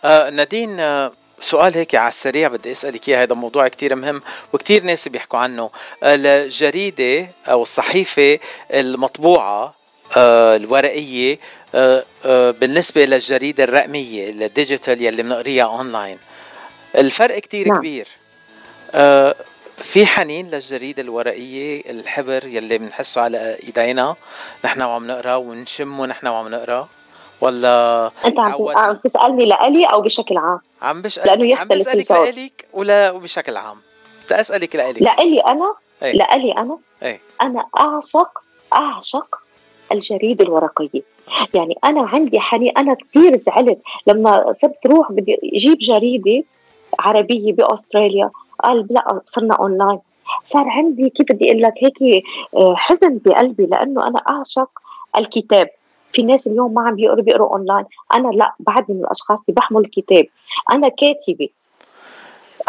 آه 0.05 0.31
نادين 0.31 0.81
آه 0.81 1.13
سؤال 1.45 1.75
هيك 1.75 1.95
على 1.95 2.09
السريع 2.09 2.49
بدي 2.49 2.73
أسألك 2.73 3.09
إياه 3.09 3.23
هذا 3.23 3.35
موضوع 3.35 3.69
كتير 3.69 3.95
مهم 3.95 4.23
وكتير 4.53 4.83
ناس 4.83 5.09
بيحكوا 5.09 5.39
عنه. 5.39 5.71
الجريدة 6.03 7.29
أو 7.49 7.63
الصحيفة 7.63 8.39
المطبوعة 8.71 9.75
آه، 10.17 10.57
الورقية 10.57 11.39
آه، 11.75 12.05
آه، 12.25 12.51
بالنسبة 12.51 13.05
للجريدة 13.05 13.65
الرقمية 13.65 14.31
ال 14.31 14.40
digital 14.40 15.03
يلي 15.03 15.23
بنقريها 15.23 15.65
أونلاين 15.65 16.19
الفرق 16.97 17.39
كتير 17.39 17.69
نعم. 17.69 17.79
كبير. 17.79 18.09
في 19.77 20.07
حنين 20.07 20.51
للجريدة 20.51 21.03
الورقية 21.03 21.91
الحبر 21.91 22.47
يلي 22.47 22.79
بنحسه 22.79 23.21
على 23.21 23.59
إيدينا 23.63 24.17
نحن 24.65 24.83
وعم 24.83 25.07
نقرا 25.07 25.35
ونشمه 25.35 26.07
نحن 26.07 26.27
وعم 26.27 26.49
نقرا. 26.49 26.89
ولا 27.43 28.11
أنت 28.27 28.41
عم 28.41 28.69
عم 28.69 28.97
تسألني 28.97 29.45
لإلي 29.45 29.85
أو 29.85 30.01
بشكل 30.01 30.37
عام؟ 30.37 30.61
عم 30.83 31.03
بش 31.03 31.19
لأنه 31.19 31.45
يختلف 31.45 31.73
عم 31.73 31.79
بسألك 31.79 32.11
لإلك 32.11 32.69
ولا 32.73 33.11
وبشكل 33.11 33.57
عام؟ 33.57 33.77
بدي 34.25 34.41
أسألك 34.41 34.77
لإلي 34.77 35.41
أنا؟ 35.41 35.75
إيه؟ 36.03 36.13
لإلي 36.13 36.53
أنا؟ 36.53 36.79
إيه؟ 37.03 37.21
أنا 37.43 37.67
اعشق 37.79 38.43
أعشق 38.73 39.39
الجريدة 39.93 40.45
الورقية 40.45 41.03
يعني 41.55 41.79
أنا 41.85 42.03
عندي 42.03 42.41
حنين 42.41 42.79
أنا 42.79 42.95
كثير 42.95 43.37
زعلت 43.37 43.79
لما 44.07 44.53
صرت 44.53 44.87
روح 44.87 45.13
بدي 45.13 45.39
أجيب 45.55 45.79
جريدة 45.79 46.45
عربية 47.01 47.53
بأستراليا. 47.53 48.31
قال 48.65 48.87
لا 48.91 49.21
صرنا 49.27 49.55
أونلاين. 49.55 49.99
صار 50.45 50.69
عندي 50.69 51.11
كيف 51.11 51.33
بدي 51.33 51.51
أقول 51.51 51.63
لك 51.63 51.75
هيك 51.79 52.25
آه، 52.57 52.75
حزن 52.77 53.21
بقلبي 53.25 53.67
لأنه 53.67 54.07
أنا 54.07 54.19
أعشق 54.31 54.71
الكتاب. 55.19 55.69
في 56.13 56.23
ناس 56.23 56.47
اليوم 56.47 56.75
ما 56.75 56.83
عم 56.89 56.95
بيقروا 56.95 57.23
بيقروا 57.23 57.55
اونلاين 57.55 57.85
أنا 58.15 58.29
لا 58.29 58.53
بعد 58.61 58.91
من 58.91 59.01
الأشخاص 59.01 59.39
اللي 59.41 59.55
بحمل 59.55 59.81
الكتاب. 59.81 60.27
أنا 60.73 60.89
كاتبة. 60.89 61.49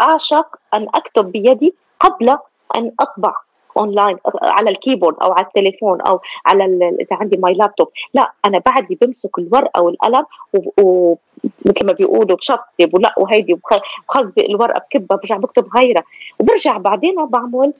أعشق 0.00 0.56
أن 0.74 0.86
أكتب 0.94 1.32
بيدي 1.32 1.74
قبل 2.00 2.28
أن 2.76 2.92
أطبع 3.00 3.34
اونلاين 3.76 4.16
على 4.42 4.70
ال 4.70 4.75
keyboard 4.75 5.16
أو 5.22 5.32
على 5.32 5.46
التليفون 5.46 6.00
أو 6.00 6.20
على 6.46 6.64
إذا 7.00 7.16
عندي 7.16 7.36
my 7.36 7.54
laptop 7.54 7.88
لا 8.14 8.32
أنا 8.44 8.58
بعدي 8.66 8.98
بمسك 9.00 9.38
الورقة 9.38 9.82
والقلم 9.82 10.24
ومثل 10.52 11.86
ما 11.86 11.92
بيقولوا 11.92 12.36
بشطب 12.36 12.94
ولا 12.94 13.14
وهيدي 13.18 13.58
بخزق 14.08 14.44
الورقة 14.44 14.80
بكبها 14.80 15.16
برجع 15.16 15.36
بكتب 15.36 15.66
غيرها. 15.76 16.02
وبرجع 16.38 16.76
بعدين 16.76 17.26
بعمل 17.26 17.72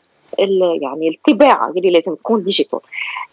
يعني 0.82 1.08
الطباعة 1.08 1.70
اللي 1.70 1.90
لازم 1.90 2.14
تكون 2.14 2.42
digital 2.42 2.80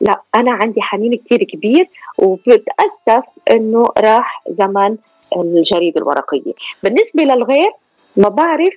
لا 0.01 0.21
أنا 0.35 0.51
عندي 0.51 0.81
حنين 0.81 1.15
كثير 1.15 1.43
كبير 1.43 1.87
وبتأسف 2.17 3.23
إنه 3.51 3.87
راح 3.97 4.43
زمن 4.49 4.97
الجريدة 5.37 6.01
الورقية. 6.01 6.53
بالنسبة 6.83 7.23
للغير 7.23 7.71
ما 8.17 8.29
بعرف 8.29 8.73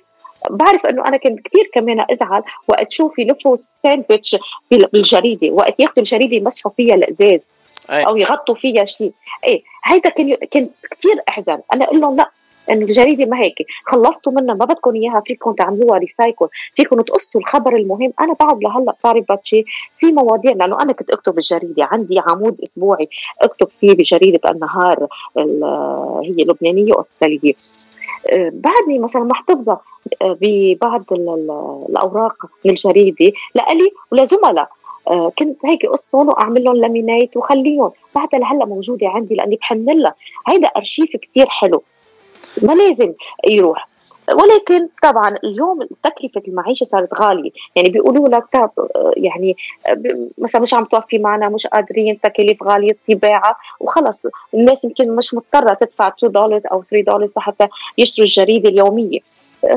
بعرف 0.49 0.85
إنه 0.85 1.07
أنا 1.07 1.17
كنت 1.17 1.39
كثير 1.39 1.69
كمان 1.73 2.05
أزعل 2.11 2.43
وقت 2.67 2.91
شوف 2.91 3.19
يلفوا 3.19 3.55
ساندويتش 3.55 4.35
بالجريدة 4.71 5.49
وقت 5.49 5.79
ياخذوا 5.79 5.97
الجريدة 5.97 6.35
يمسحوا 6.35 6.71
فيها 6.71 6.95
الإزاز 6.95 7.49
أو 7.89 8.17
يغطوا 8.17 8.55
فيها 8.55 8.85
شيء. 8.85 9.11
إيه 9.43 9.63
هيدا 9.83 10.09
كان 10.09 10.35
كنت 10.35 10.71
كثير 10.91 11.21
أحزن. 11.29 11.59
أنا 11.73 11.85
أقول 11.85 12.01
لهم 12.01 12.15
لا 12.15 12.29
انه 12.71 12.85
الجريده 12.85 13.25
ما 13.25 13.39
هيك. 13.39 13.55
خلصتوا 13.85 14.31
منها 14.31 14.55
ما 14.55 14.65
بدكم 14.65 14.95
إياها 14.95 15.21
فيكم 15.25 15.53
تعملوها 15.53 15.97
recycle 15.97 16.47
فيكم 16.75 17.01
تقصوا 17.01 17.41
الخبر 17.41 17.75
المهم. 17.75 18.13
أنا 18.19 18.35
بعد 18.39 18.63
لهلأ 18.63 18.91
بتعرف 18.91 19.25
باتشي 19.29 19.65
في 19.97 20.11
مواضيع 20.11 20.51
لأنه 20.51 20.81
أنا 20.81 20.93
كنت 20.93 21.11
أكتب 21.11 21.37
الجريدة. 21.37 21.83
عندي 21.91 22.19
عمود 22.27 22.61
أسبوعي 22.61 23.09
أكتب 23.41 23.67
فيه 23.67 23.93
بجريدة 23.93 24.51
النهار 24.51 25.07
هي 26.23 26.43
لبنانية 26.43 26.99
استراليه 26.99 27.53
آه، 28.29 28.51
بعدني 28.53 28.99
مثلا 28.99 29.23
محتفظه 29.23 29.79
آه، 30.21 30.37
ببعض 30.41 31.03
الأوراق 31.89 32.45
من 32.65 32.71
الجريده 32.71 33.31
لإلي 33.55 33.91
ولزملاء 34.11 34.69
آه، 35.07 35.31
كنت 35.39 35.65
هيك 35.65 35.85
قصهم 35.85 36.29
وأعمل 36.29 36.63
لهم 36.63 36.75
لامينيت 36.75 37.37
وخليهم. 37.37 37.91
بعدها 38.15 38.39
لهلأ 38.39 38.65
موجودة 38.65 39.07
عندي 39.07 39.35
لأني 39.35 39.55
بحن 39.55 39.85
لها. 39.89 40.15
هيدا 40.47 40.67
أرشيف 40.67 41.17
كثير 41.17 41.45
حلو. 41.49 41.83
ما 42.61 42.73
لازم 42.73 43.13
يروح. 43.47 43.87
ولكن 44.29 44.87
طبعا 45.03 45.35
اليوم 45.43 45.87
تكلفة 46.03 46.41
المعيشة 46.47 46.83
صارت 46.83 47.13
غالية. 47.13 47.51
يعني 47.75 47.89
بيقولوا 47.89 48.29
لك 48.29 48.43
طب 48.53 48.71
يعني 49.17 49.57
مثلا 50.37 50.61
مش 50.61 50.73
عم 50.73 50.85
توفي 50.85 51.17
معنا 51.17 51.49
مش 51.49 51.67
قادرين 51.67 52.21
تكاليف 52.21 52.63
غالية 52.63 52.91
الطباعة 53.09 53.55
وخلص. 53.79 54.25
الناس 54.53 54.83
يمكن 54.83 55.15
مش 55.15 55.33
مضطرة 55.33 55.73
تدفع 55.73 56.07
2 56.07 56.31
دولار 56.31 56.61
أو 56.71 56.83
3 56.83 57.05
دولار 57.05 57.27
لحتى 57.37 57.67
يشتروا 57.97 58.27
الجريدة 58.27 58.69
اليومية. 58.69 59.19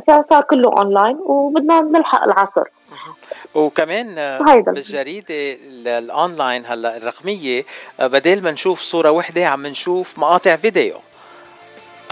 فصار 0.07 0.43
كله 0.43 0.69
اونلاين 0.79 1.17
وبدنا 1.17 1.81
نلحق 1.81 2.25
العصر. 2.25 2.65
وكمان 3.55 4.15
بالجريدة 4.67 5.57
الاونلاين 5.99 6.67
هلا 6.67 6.97
الرقمية 6.97 7.65
بدل 8.01 8.43
ما 8.43 8.51
نشوف 8.51 8.81
صورة 8.81 9.11
وحدة 9.11 9.47
عم 9.47 9.67
نشوف 9.67 10.19
مقاطع 10.19 10.57
فيديو. 10.57 10.95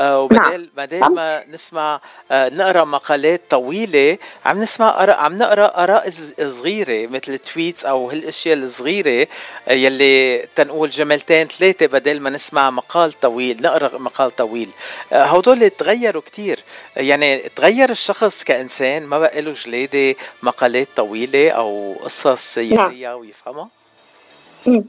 آه، 0.01 0.21
وبدل 0.21 0.39
نعم. 0.41 0.69
بدل. 0.77 0.99
ما 0.99 1.45
نسمع 1.47 2.01
آه، 2.31 2.49
نقرأ 2.49 2.85
مقالات 2.85 3.43
طويلة 3.51 4.19
عم 4.45 4.63
نسمع 4.63 5.11
عم 5.13 5.39
نقرأ 5.39 5.83
آراء 5.83 6.11
صغيرة 6.47 7.07
مثل 7.11 7.39
تويتس 7.39 7.85
أو 7.87 8.11
هالأشياء 8.11 8.57
الصغيرة 8.57 9.27
آه، 9.69 9.73
يلي 9.73 10.49
تنقول 10.55 10.91
جملتين 10.91 11.49
ثلاثة 11.49 11.87
بدل 11.87 12.21
ما 12.21 12.31
نسمع 12.31 12.71
مقال 12.71 13.21
طويل 13.21 13.63
نقرأ 13.63 13.99
مقال 13.99 14.37
طويل 14.37 14.71
هدول 15.13 15.71
تغيروا 15.71 16.23
كتير 16.23 16.61
يعني 16.97 17.39
تغير 17.39 17.91
الشخص 17.91 18.45
كإنسان 18.45 19.03
ما 19.07 19.19
بقى 19.19 19.41
له 19.43 19.53
جلادة 19.53 20.17
مقالات 20.43 20.89
طويلة 20.97 21.51
أو 21.51 21.97
قصص 22.05 22.59
نعم. 22.59 22.73
يقريها 22.73 23.15
ويفهمها 23.15 23.69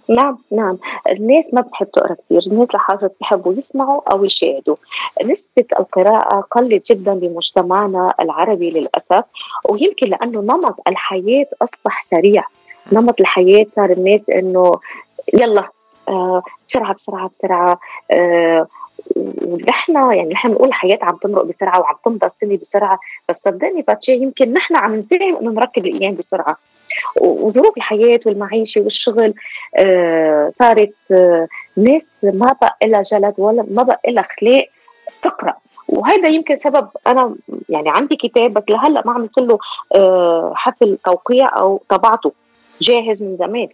نعم 0.10 0.38
نعم. 0.52 0.78
الناس 1.10 1.54
ما 1.54 1.62
بتحب 1.62 1.92
تقرأ 1.92 2.14
كثير 2.14 2.42
الناس 2.48 2.68
لاحظت 2.74 3.12
بحبوا 3.22 3.54
يسمعوا 3.54 4.02
أو 4.12 4.26
يشاهدوا. 4.26 4.76
نسبة 5.26 5.66
القراءة 5.80 6.48
قلت 6.52 6.92
جدا 6.92 7.14
بمجتمعنا 7.14 8.14
العربي 8.20 8.70
للأسف 8.70 9.24
ويمكن 9.70 10.08
لأنه 10.08 10.42
نمط 10.42 10.76
الحياة 10.88 11.48
أصبح 11.62 12.04
سريع. 12.04 12.44
نمط 12.92 13.20
الحياة 13.20 13.66
صار 13.72 13.92
الناس 13.92 14.30
إنه 14.30 14.72
يلا 15.34 15.70
آه 16.10 16.44
بسرعة 16.68 16.94
بسرعة 16.94 17.30
بسرعة 17.30 17.80
آه 18.12 18.68
ونحن 19.16 19.96
يعني 19.96 20.34
نحن 20.34 20.50
بنقول 20.50 20.68
الحياة 20.68 21.00
عم 21.02 21.16
تمرق 21.16 21.44
بسرعة 21.44 21.80
وعم 21.80 21.96
تمضى 22.06 22.26
السنة 22.26 22.58
بسرعة 22.58 23.00
بس 23.30 23.42
صدقني 23.42 23.82
باتشي 23.82 24.14
يمكن 24.14 24.54
نحن 24.54 24.76
عم 24.76 24.96
نزعم 24.96 25.36
إنه 25.36 25.52
نركب 25.52 25.86
الأيام 25.86 26.16
بسرعة. 26.16 26.58
وظروف 27.22 27.78
الحياة 27.78 28.20
والمعيشة 28.26 28.82
والشغل 28.82 29.34
آه 29.76 30.50
صارت 30.50 30.94
آه 31.12 31.48
ناس 31.78 32.24
ما 32.34 32.56
بقى 32.62 32.78
لها 32.84 33.02
جلد 33.02 33.34
ولا 33.38 33.66
ما 33.72 33.84
بقى 33.84 34.02
لها 34.08 34.28
خلاق 34.40 34.66
تقرأ. 35.24 35.54
وهذا 35.88 36.28
يمكن 36.28 36.56
سبب 36.56 36.88
أنا 37.08 37.36
يعني 37.70 37.90
عندي 37.90 38.16
كتاب 38.16 38.50
بس 38.52 38.70
لهلأ 38.70 39.04
ما 39.06 39.12
عملت 39.14 39.38
له 39.40 39.60
آه 39.96 40.54
حفل 40.56 40.98
توقيع 41.06 41.58
أو 41.60 41.82
طبعته 41.90 42.32
جاهز 42.82 43.24
من 43.24 43.36
زمان. 43.36 43.68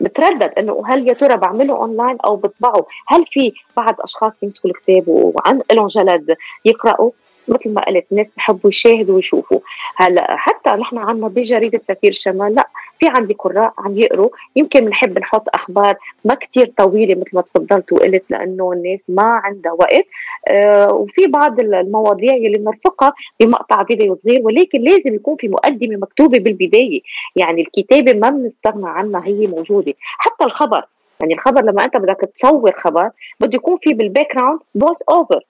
بتردد 0.00 0.52
إنه 0.58 0.82
هل 0.86 1.08
يا 1.08 1.12
ترى 1.12 1.36
بعمله 1.36 1.76
أونلاين 1.76 2.16
أو 2.26 2.36
بطبعه؟ 2.36 2.86
هل 3.08 3.24
في 3.26 3.52
بعض 3.76 3.94
أشخاص 4.00 4.40
بيمسكوا 4.40 4.70
الكتاب 4.70 5.04
وعن 5.08 5.62
لهم 5.72 5.86
جلد 5.86 6.36
يقرأوا؟ 6.64 7.10
مثل 7.48 7.74
ما 7.74 7.80
قلت 7.80 8.04
الناس 8.12 8.32
بحبوا 8.36 8.70
يشاهدوا 8.70 9.16
ويشوفوا. 9.16 9.60
هلا 9.96 10.36
حتى 10.36 10.70
نحن 10.70 10.98
عندنا 10.98 11.28
بجريدة 11.28 11.78
سفير 11.78 12.10
الشمال 12.10 12.54
لا 12.54 12.68
في 13.00 13.06
عندي 13.08 13.34
قراء 13.34 13.72
عم 13.78 13.98
يقروا. 13.98 14.28
يمكن 14.56 14.84
بنحب 14.84 15.18
نحط 15.18 15.48
أخبار 15.54 15.96
ما 16.24 16.34
كتير 16.34 16.72
طويلة 16.76 17.14
مثل 17.14 17.30
ما 17.36 17.42
تفضلت 17.42 17.92
وقلت 17.92 18.24
لأنه 18.30 18.72
الناس 18.72 19.00
ما 19.08 19.22
عندها 19.22 19.72
وقت. 19.72 20.06
آه 20.48 20.92
وفي 20.92 21.26
بعض 21.26 21.60
المواضيع 21.60 22.34
اللي 22.34 22.58
بنرفقها 22.58 23.14
بمقطع 23.40 23.84
فيديو 23.84 24.14
صغير 24.14 24.40
ولكن 24.44 24.80
لازم 24.80 25.14
يكون 25.14 25.36
في 25.36 25.48
مقدمة 25.48 25.96
مكتوبة 25.96 26.38
بالبداية. 26.38 27.00
يعني 27.36 27.60
الكتابة 27.60 28.12
ما 28.12 28.30
بنستغنى 28.30 28.88
عنها 28.88 29.26
هي 29.26 29.46
موجودة. 29.46 29.94
حتى 29.98 30.44
الخبر 30.44 30.84
يعني 31.20 31.34
الخبر 31.34 31.62
لما 31.62 31.84
انت 31.84 31.96
بدك 31.96 32.30
تصور 32.38 32.72
خبر 32.80 33.10
بده 33.40 33.56
يكون 33.56 33.78
في 33.82 33.94
بال 33.94 34.36
background 34.36 34.60
voice 34.80 35.02
over 35.02 35.40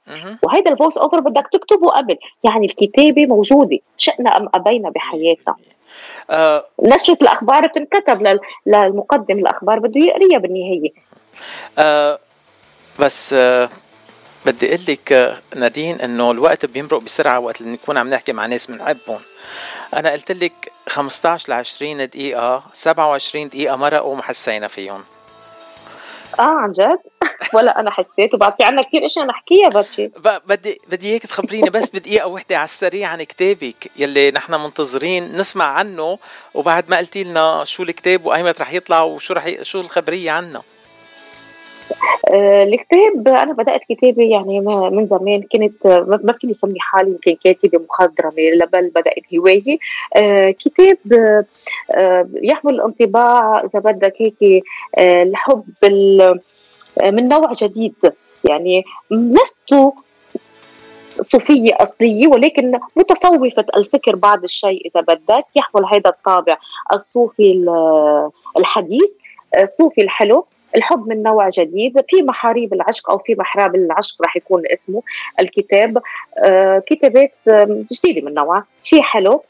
وهيدا 0.42 0.72
ال 0.72 0.77
voice 0.77 0.98
over 0.98 1.20
بدك 1.20 1.46
تكتبه 1.52 1.88
قبل. 1.88 2.16
يعني 2.44 2.66
الكتابة 2.66 3.26
موجودة 3.26 3.78
شئنا 3.96 4.36
أم 4.36 4.48
أبينا 4.54 4.90
بحياتنا. 4.90 5.54
آه 6.30 6.64
نشرة 6.82 7.18
الأخبار 7.22 7.66
بتنكتب 7.66 8.38
للمقدم 8.66 9.38
الأخبار 9.38 9.78
بده 9.78 10.00
يقريها 10.00 10.38
بالنهاية. 10.38 10.92
آه 11.78 12.18
بس 13.00 13.32
آه 13.32 13.68
بدي 14.46 14.68
أقول 14.68 14.80
لك 14.88 15.36
نادين 15.56 16.00
إنه 16.00 16.30
الوقت 16.30 16.66
بيمرق 16.66 16.98
بسرعة 17.02 17.40
وقت 17.40 17.60
اللي 17.60 17.72
نكون 17.72 17.98
عم 17.98 18.08
نحكي 18.08 18.32
مع 18.32 18.46
ناس 18.46 18.66
بنحبهم 18.70 19.20
أنا 19.94 20.10
قلت 20.12 20.32
لك 20.32 20.72
15 20.88 21.52
ل 21.52 21.52
20 21.52 22.06
دقيقه 22.06 22.62
27 22.72 23.48
دقيقة 23.48 23.76
مرقوا 23.76 24.12
وما 24.12 24.22
حسينا 24.22 24.68
فيهم. 24.68 25.04
آه 26.38 26.42
عن 26.42 26.70
جد؟ 26.70 26.98
ولا 27.52 27.80
أنا 27.80 27.90
حسيت 27.90 28.34
وبعد 28.34 28.52
في 28.52 28.64
عنا 28.64 28.82
كثير 28.82 29.06
إشياء 29.06 29.26
نحكيها 29.26 29.68
باتشي 29.68 30.10
بدي 30.46 30.80
بدي 30.88 31.10
إياك 31.10 31.22
تخبريني 31.22 31.70
بس 31.70 31.90
بدقيقة 31.90 32.26
وحدة 32.26 32.56
على 32.56 32.64
السريع 32.64 33.08
عن 33.08 33.22
كتابك 33.22 33.90
يلي 33.96 34.30
نحن 34.30 34.54
منتظرين 34.54 35.36
نسمع 35.36 35.64
عنه 35.64 36.18
وبعد 36.54 36.90
ما 36.90 36.96
قلتي 36.96 37.24
لنا 37.24 37.64
شو 37.64 37.82
الكتاب 37.82 38.26
وأيمت 38.26 38.60
رح 38.60 38.72
يطلع 38.72 39.02
وشو 39.02 39.34
رح 39.34 39.46
ي... 39.46 39.64
شو 39.64 39.80
الخبرية 39.80 40.30
عنه. 40.30 40.62
الكتاب 42.34 43.28
أنا 43.28 43.52
بدأت 43.52 43.80
كتابي 43.88 44.30
يعني 44.30 44.60
من 44.90 45.04
زمان 45.04 45.42
كنت 45.42 45.86
ما 46.24 46.32
فيني 46.40 46.52
أسمي 46.52 46.80
حالي 46.80 47.10
يمكن 47.10 47.36
كاتبة 47.44 47.78
مخضرمة 47.78 48.66
بل 48.72 48.88
بدأت 48.88 49.34
هوايه 49.38 49.78
آه، 50.16 50.50
كتاب 50.50 50.98
آه، 51.94 52.28
يحمل 52.42 52.74
الانطباع 52.74 53.64
إذا 53.64 53.78
بدك 53.78 54.14
هيك 54.18 54.64
الحب 54.98 55.64
من 57.02 57.28
نوع 57.28 57.52
جديد. 57.52 57.94
يعني 58.44 58.84
لست 59.10 59.74
صوفية 61.20 61.76
أصلية 61.80 62.26
ولكن 62.26 62.78
متصوفة 62.96 63.64
الفكر 63.76 64.16
بعض 64.16 64.44
الشيء 64.44 64.86
إذا 64.86 65.00
بدك. 65.00 65.44
يحمل 65.56 65.84
هذا 65.84 66.10
الطابع 66.10 66.56
الصوفي 66.94 67.64
الحديث 68.56 69.10
الصوفي 69.62 70.02
الحلو. 70.02 70.46
الحب 70.76 71.08
من 71.08 71.22
نوع 71.22 71.48
جديد 71.48 72.04
في 72.08 72.22
محاريب 72.22 72.74
العشق 72.74 73.10
أو 73.10 73.18
في 73.18 73.34
محراب 73.34 73.74
العشق 73.74 74.22
راح 74.22 74.36
يكون 74.36 74.62
اسمه 74.72 75.02
الكتاب. 75.40 76.02
آه 76.44 76.82
كتابات 76.86 77.32
جديدة 77.92 78.26
من 78.26 78.34
نوعها. 78.34 78.64
شيء 78.82 79.02
حلو. 79.02 79.42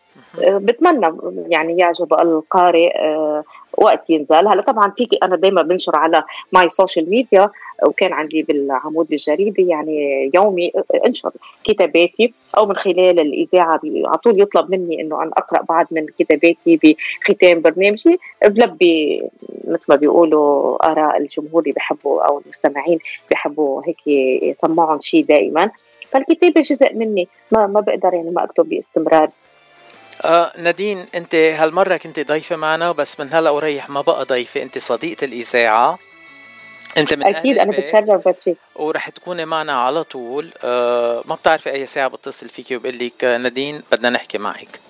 آه 0.42 0.58
بتمنى 0.58 1.16
يعني 1.48 1.78
يعجب 1.78 2.14
القارئ 2.14 2.98
آه 2.98 3.44
وقت 3.78 4.10
ينزل. 4.10 4.48
هلا 4.48 4.62
طبعا 4.62 4.92
في 4.96 5.08
أنا 5.22 5.36
دائما 5.36 5.62
بنشر 5.62 5.96
على 5.96 6.24
my 6.52 6.70
social 6.70 7.10
media 7.10 7.50
وكان 7.82 8.12
عندي 8.12 8.42
بالعمود 8.42 9.12
الجريدي 9.12 9.68
يعني 9.68 10.30
يومي 10.34 10.72
انشر 11.06 11.30
كتاباتي 11.64 12.34
أو 12.56 12.66
من 12.66 12.76
خلال 12.76 13.20
الإذاعة 13.20 13.80
على 13.84 14.18
طول 14.24 14.40
يطلب 14.40 14.70
مني 14.70 15.00
إنه 15.00 15.22
أن 15.22 15.28
أقرأ 15.36 15.62
بعض 15.62 15.86
من 15.90 16.06
كتاباتي 16.18 16.96
بختام 17.28 17.60
برنامجي 17.60 18.18
بلبي 18.44 19.22
مثل 19.68 19.84
ما 19.88 19.96
بيقولوا 19.96 20.86
آراء 20.90 21.16
الجمهور 21.16 21.62
اللي 21.62 21.72
بحبوا 21.72 22.22
أو 22.22 22.38
المستمعين 22.38 22.98
بحبوا 23.30 23.82
هيك 23.86 24.06
يسمعهم 24.42 25.00
شيء 25.00 25.24
دائما. 25.24 25.70
فالكتابة 26.10 26.60
جزء 26.60 26.94
مني 26.94 27.28
ما 27.52 27.66
ما 27.66 27.80
بقدر 27.80 28.14
يعني 28.14 28.30
ما 28.30 28.44
أكتب 28.44 28.68
باستمرار. 28.68 29.30
آه 30.24 30.52
نادين 30.58 31.04
أنت 31.14 31.34
هالمرة 31.34 31.96
كنت 31.96 32.20
ضيفة 32.20 32.56
معنا 32.56 32.92
بس 32.92 33.20
من 33.20 33.28
هلأ 33.32 33.50
ورايح 33.50 33.90
ما 33.90 34.00
بقى 34.00 34.24
ضيفة. 34.24 34.62
أنت 34.62 34.78
صديقة 34.78 35.24
الإذاعة. 35.24 35.98
أنت 36.96 37.14
من 37.14 37.26
أكيد 37.26 37.58
أنا 37.58 37.70
بتشرف 37.70 38.28
بتشي 38.28 38.54
ورح 38.76 39.08
تكوني 39.08 39.44
معنا 39.44 39.72
على 39.72 40.04
طول. 40.04 40.50
آه 40.64 41.22
ما 41.24 41.34
بتعرفي 41.34 41.70
أي 41.70 41.86
ساعة 41.86 42.08
بتصل 42.08 42.48
فيكي 42.48 42.76
وبقول 42.76 42.98
لك 42.98 43.24
نادين 43.24 43.82
بدنا 43.92 44.10
نحكي 44.10 44.38
معك. 44.38 44.80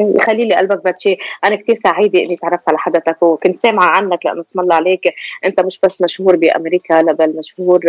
يخلي 0.00 0.44
لي 0.44 0.54
قلبك 0.54 0.84
باتشي 0.84 1.16
أنا 1.44 1.56
كثير 1.56 1.74
سعيدة 1.74 2.20
إني 2.20 2.36
تعرفت 2.36 2.68
على 2.68 2.78
حضرتك 2.78 3.22
وكنت 3.22 3.56
سامعة 3.56 3.84
عنك 3.86 4.26
لأنه 4.26 4.40
اسم 4.40 4.60
الله 4.60 4.74
عليك. 4.74 5.14
أنت 5.44 5.60
مش 5.60 5.80
بس 5.82 6.02
مشهور 6.02 6.36
بأمريكا 6.36 6.94
لا 6.94 7.12
بل 7.12 7.36
مشهور 7.38 7.80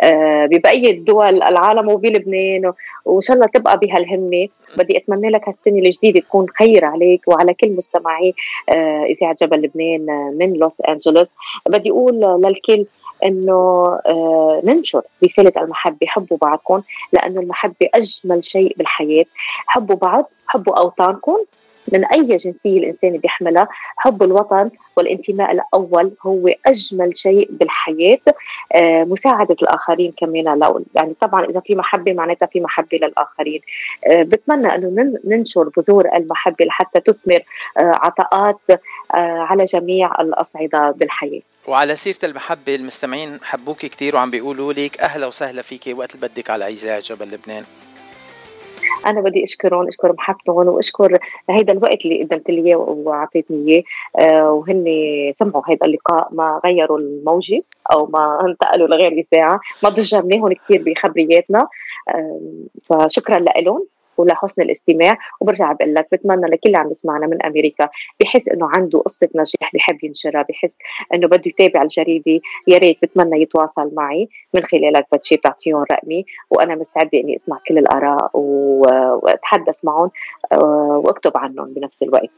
آه، 0.00 0.46
ببقية 0.46 0.98
دول 1.04 1.42
العالم 1.42 1.88
وبلبنان 1.88 2.72
وإن 3.04 3.20
شاء 3.20 3.36
الله 3.36 3.46
تبقى 3.46 3.78
بهالهمة. 3.78 4.48
بدي 4.78 4.96
أتمنى 4.96 5.30
لك 5.30 5.48
هالسنة 5.48 5.78
الجديدة 5.78 6.20
تكون 6.20 6.46
خير 6.58 6.84
عليك 6.84 7.28
وعلى 7.28 7.54
كل 7.54 7.72
مستمعي 7.72 8.34
آه، 8.68 9.04
إذاعة 9.04 9.36
جبل 9.42 9.56
لبنان 9.62 10.10
آه، 10.10 10.34
من 10.38 10.52
لوس 10.52 10.80
أنجلوس. 10.80 11.34
بدي 11.68 11.90
أقول 11.90 12.14
للكل 12.42 12.86
إنه 13.24 13.52
آه 14.06 14.60
ننشر 14.64 15.02
رساله 15.24 15.52
المحبة 15.56 16.06
حبوا 16.06 16.36
بعضكم 16.36 16.82
لأنه 17.12 17.40
المحبة 17.40 17.88
أجمل 17.94 18.44
شيء 18.44 18.74
بالحياة. 18.76 19.24
حبوا 19.66 19.96
بعض 19.96 20.30
حبوا 20.46 20.80
أوطانكم. 20.80 21.38
من 21.92 22.04
أي 22.04 22.36
جنسية 22.36 22.78
الإنسان 22.78 23.16
بيحملها 23.16 23.68
حب 23.96 24.22
الوطن 24.22 24.70
والانتماء 24.96 25.52
الأول 25.52 26.12
هو 26.26 26.48
أجمل 26.66 27.16
شيء 27.16 27.48
بالحياة 27.50 28.18
آه، 28.74 29.04
مساعدة 29.04 29.56
الآخرين 29.62 30.12
كمان 30.12 30.58
لو 30.58 30.84
يعني 30.94 31.14
طبعا 31.20 31.44
إذا 31.44 31.60
في 31.60 31.74
محبة 31.74 32.12
معناتها 32.12 32.46
في 32.46 32.60
محبة 32.60 32.98
للآخرين. 32.98 33.60
آه، 34.06 34.22
بتمنى 34.22 34.74
إنه 34.74 35.18
ننشر 35.24 35.68
بذور 35.76 36.08
المحبة 36.16 36.64
لحتى 36.64 37.00
تثمر 37.00 37.40
آه، 37.78 37.92
عطاءات 37.94 38.60
على 39.14 39.64
جميع 39.64 40.20
الأصعدة 40.20 40.90
بالحياة. 40.90 41.40
وعلى 41.68 41.96
سيرة 41.96 42.18
المحبة 42.24 42.74
المستمعين 42.74 43.38
حبوك 43.42 43.78
كثير 43.78 44.16
وعم 44.16 44.30
بيقولوا 44.30 44.72
لك 44.72 45.00
أهلا 45.00 45.26
وسهلا 45.26 45.62
فيك 45.62 45.98
وقت 45.98 46.16
بدك 46.16 46.50
على 46.50 46.64
عزاء 46.64 47.00
جبل 47.00 47.26
لبنان. 47.26 47.64
أنا 49.06 49.20
بدي 49.20 49.44
أشكرهم 49.44 49.88
أشكر 49.88 50.12
محبتهم 50.12 50.68
وأشكر 50.68 51.18
هيدا 51.50 51.72
الوقت 51.72 52.04
اللي 52.04 52.22
قدمت 52.22 52.50
لي 52.50 52.66
إياه 52.66 52.76
وأعطيتني 52.76 53.68
إياه. 53.68 53.82
آه، 54.16 54.52
وهن 54.52 54.84
سمعوا 55.34 55.62
هيدا 55.68 55.86
اللقاء 55.86 56.28
ما 56.32 56.60
غيروا 56.64 56.98
الموجه 56.98 57.62
أو 57.92 58.06
ما 58.06 58.46
انتقلوا 58.48 58.88
لغير 58.88 59.22
ساعه 59.22 59.60
ما 59.82 59.88
ضجرناهم 59.88 60.52
كثير 60.52 60.82
بخبرياتنا. 60.86 61.68
فشكرا 62.88 63.38
لهم 63.38 63.86
ولحسن 64.16 64.62
الاستماع. 64.62 65.18
وبرجع 65.40 65.72
بقول 65.72 65.94
لك 65.94 66.08
بتمنى 66.12 66.46
لكل 66.46 66.60
اللي 66.66 66.78
عم 66.78 66.90
يسمعنا 66.90 67.26
من 67.26 67.42
أمريكا 67.42 67.88
بحس 68.20 68.48
إنه 68.48 68.68
عنده 68.76 68.98
قصة 68.98 69.28
نجاح 69.34 69.74
بحب 69.74 70.04
ينشرها 70.04 70.46
بحس 70.48 70.78
إنه 71.14 71.26
بده 71.28 71.42
يتابع 71.46 71.82
الجريدة. 71.82 72.40
يا 72.66 72.78
ريت 72.78 72.98
بتمنى 73.02 73.42
يتواصل 73.42 73.90
معي 73.94 74.28
من 74.54 74.62
خلالك 74.64 75.06
بتشي 75.12 75.36
بتعطيهم 75.36 75.84
رقمي 75.92 76.24
وأنا 76.50 76.74
مستعدة 76.74 77.20
إني 77.20 77.36
أسمع 77.36 77.58
كل 77.68 77.78
الآراء 77.78 78.30
وأتحدث 78.34 79.84
معهم 79.84 80.10
آه، 80.52 81.02
وأكتب 81.04 81.32
عنهم 81.36 81.74
بنفس 81.74 82.02
الوقت. 82.02 82.30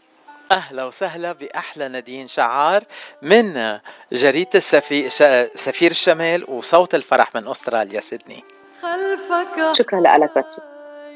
أهلا 0.53 0.85
وسهلا 0.85 1.33
بأحلى 1.33 1.89
نادين 1.89 2.27
شعار 2.27 2.83
من 3.23 3.79
جريدة 4.13 4.51
السفير 4.55 5.09
سفير 5.55 5.91
الشمال 5.91 6.51
وصوت 6.51 6.95
الفرح 6.95 7.35
من 7.35 7.49
أستراليا 7.49 8.01
سيدني. 8.01 8.45
خلفك. 8.83 9.73
شكرا 9.73 10.01
لك 10.01 10.35
باتشي 10.35 10.61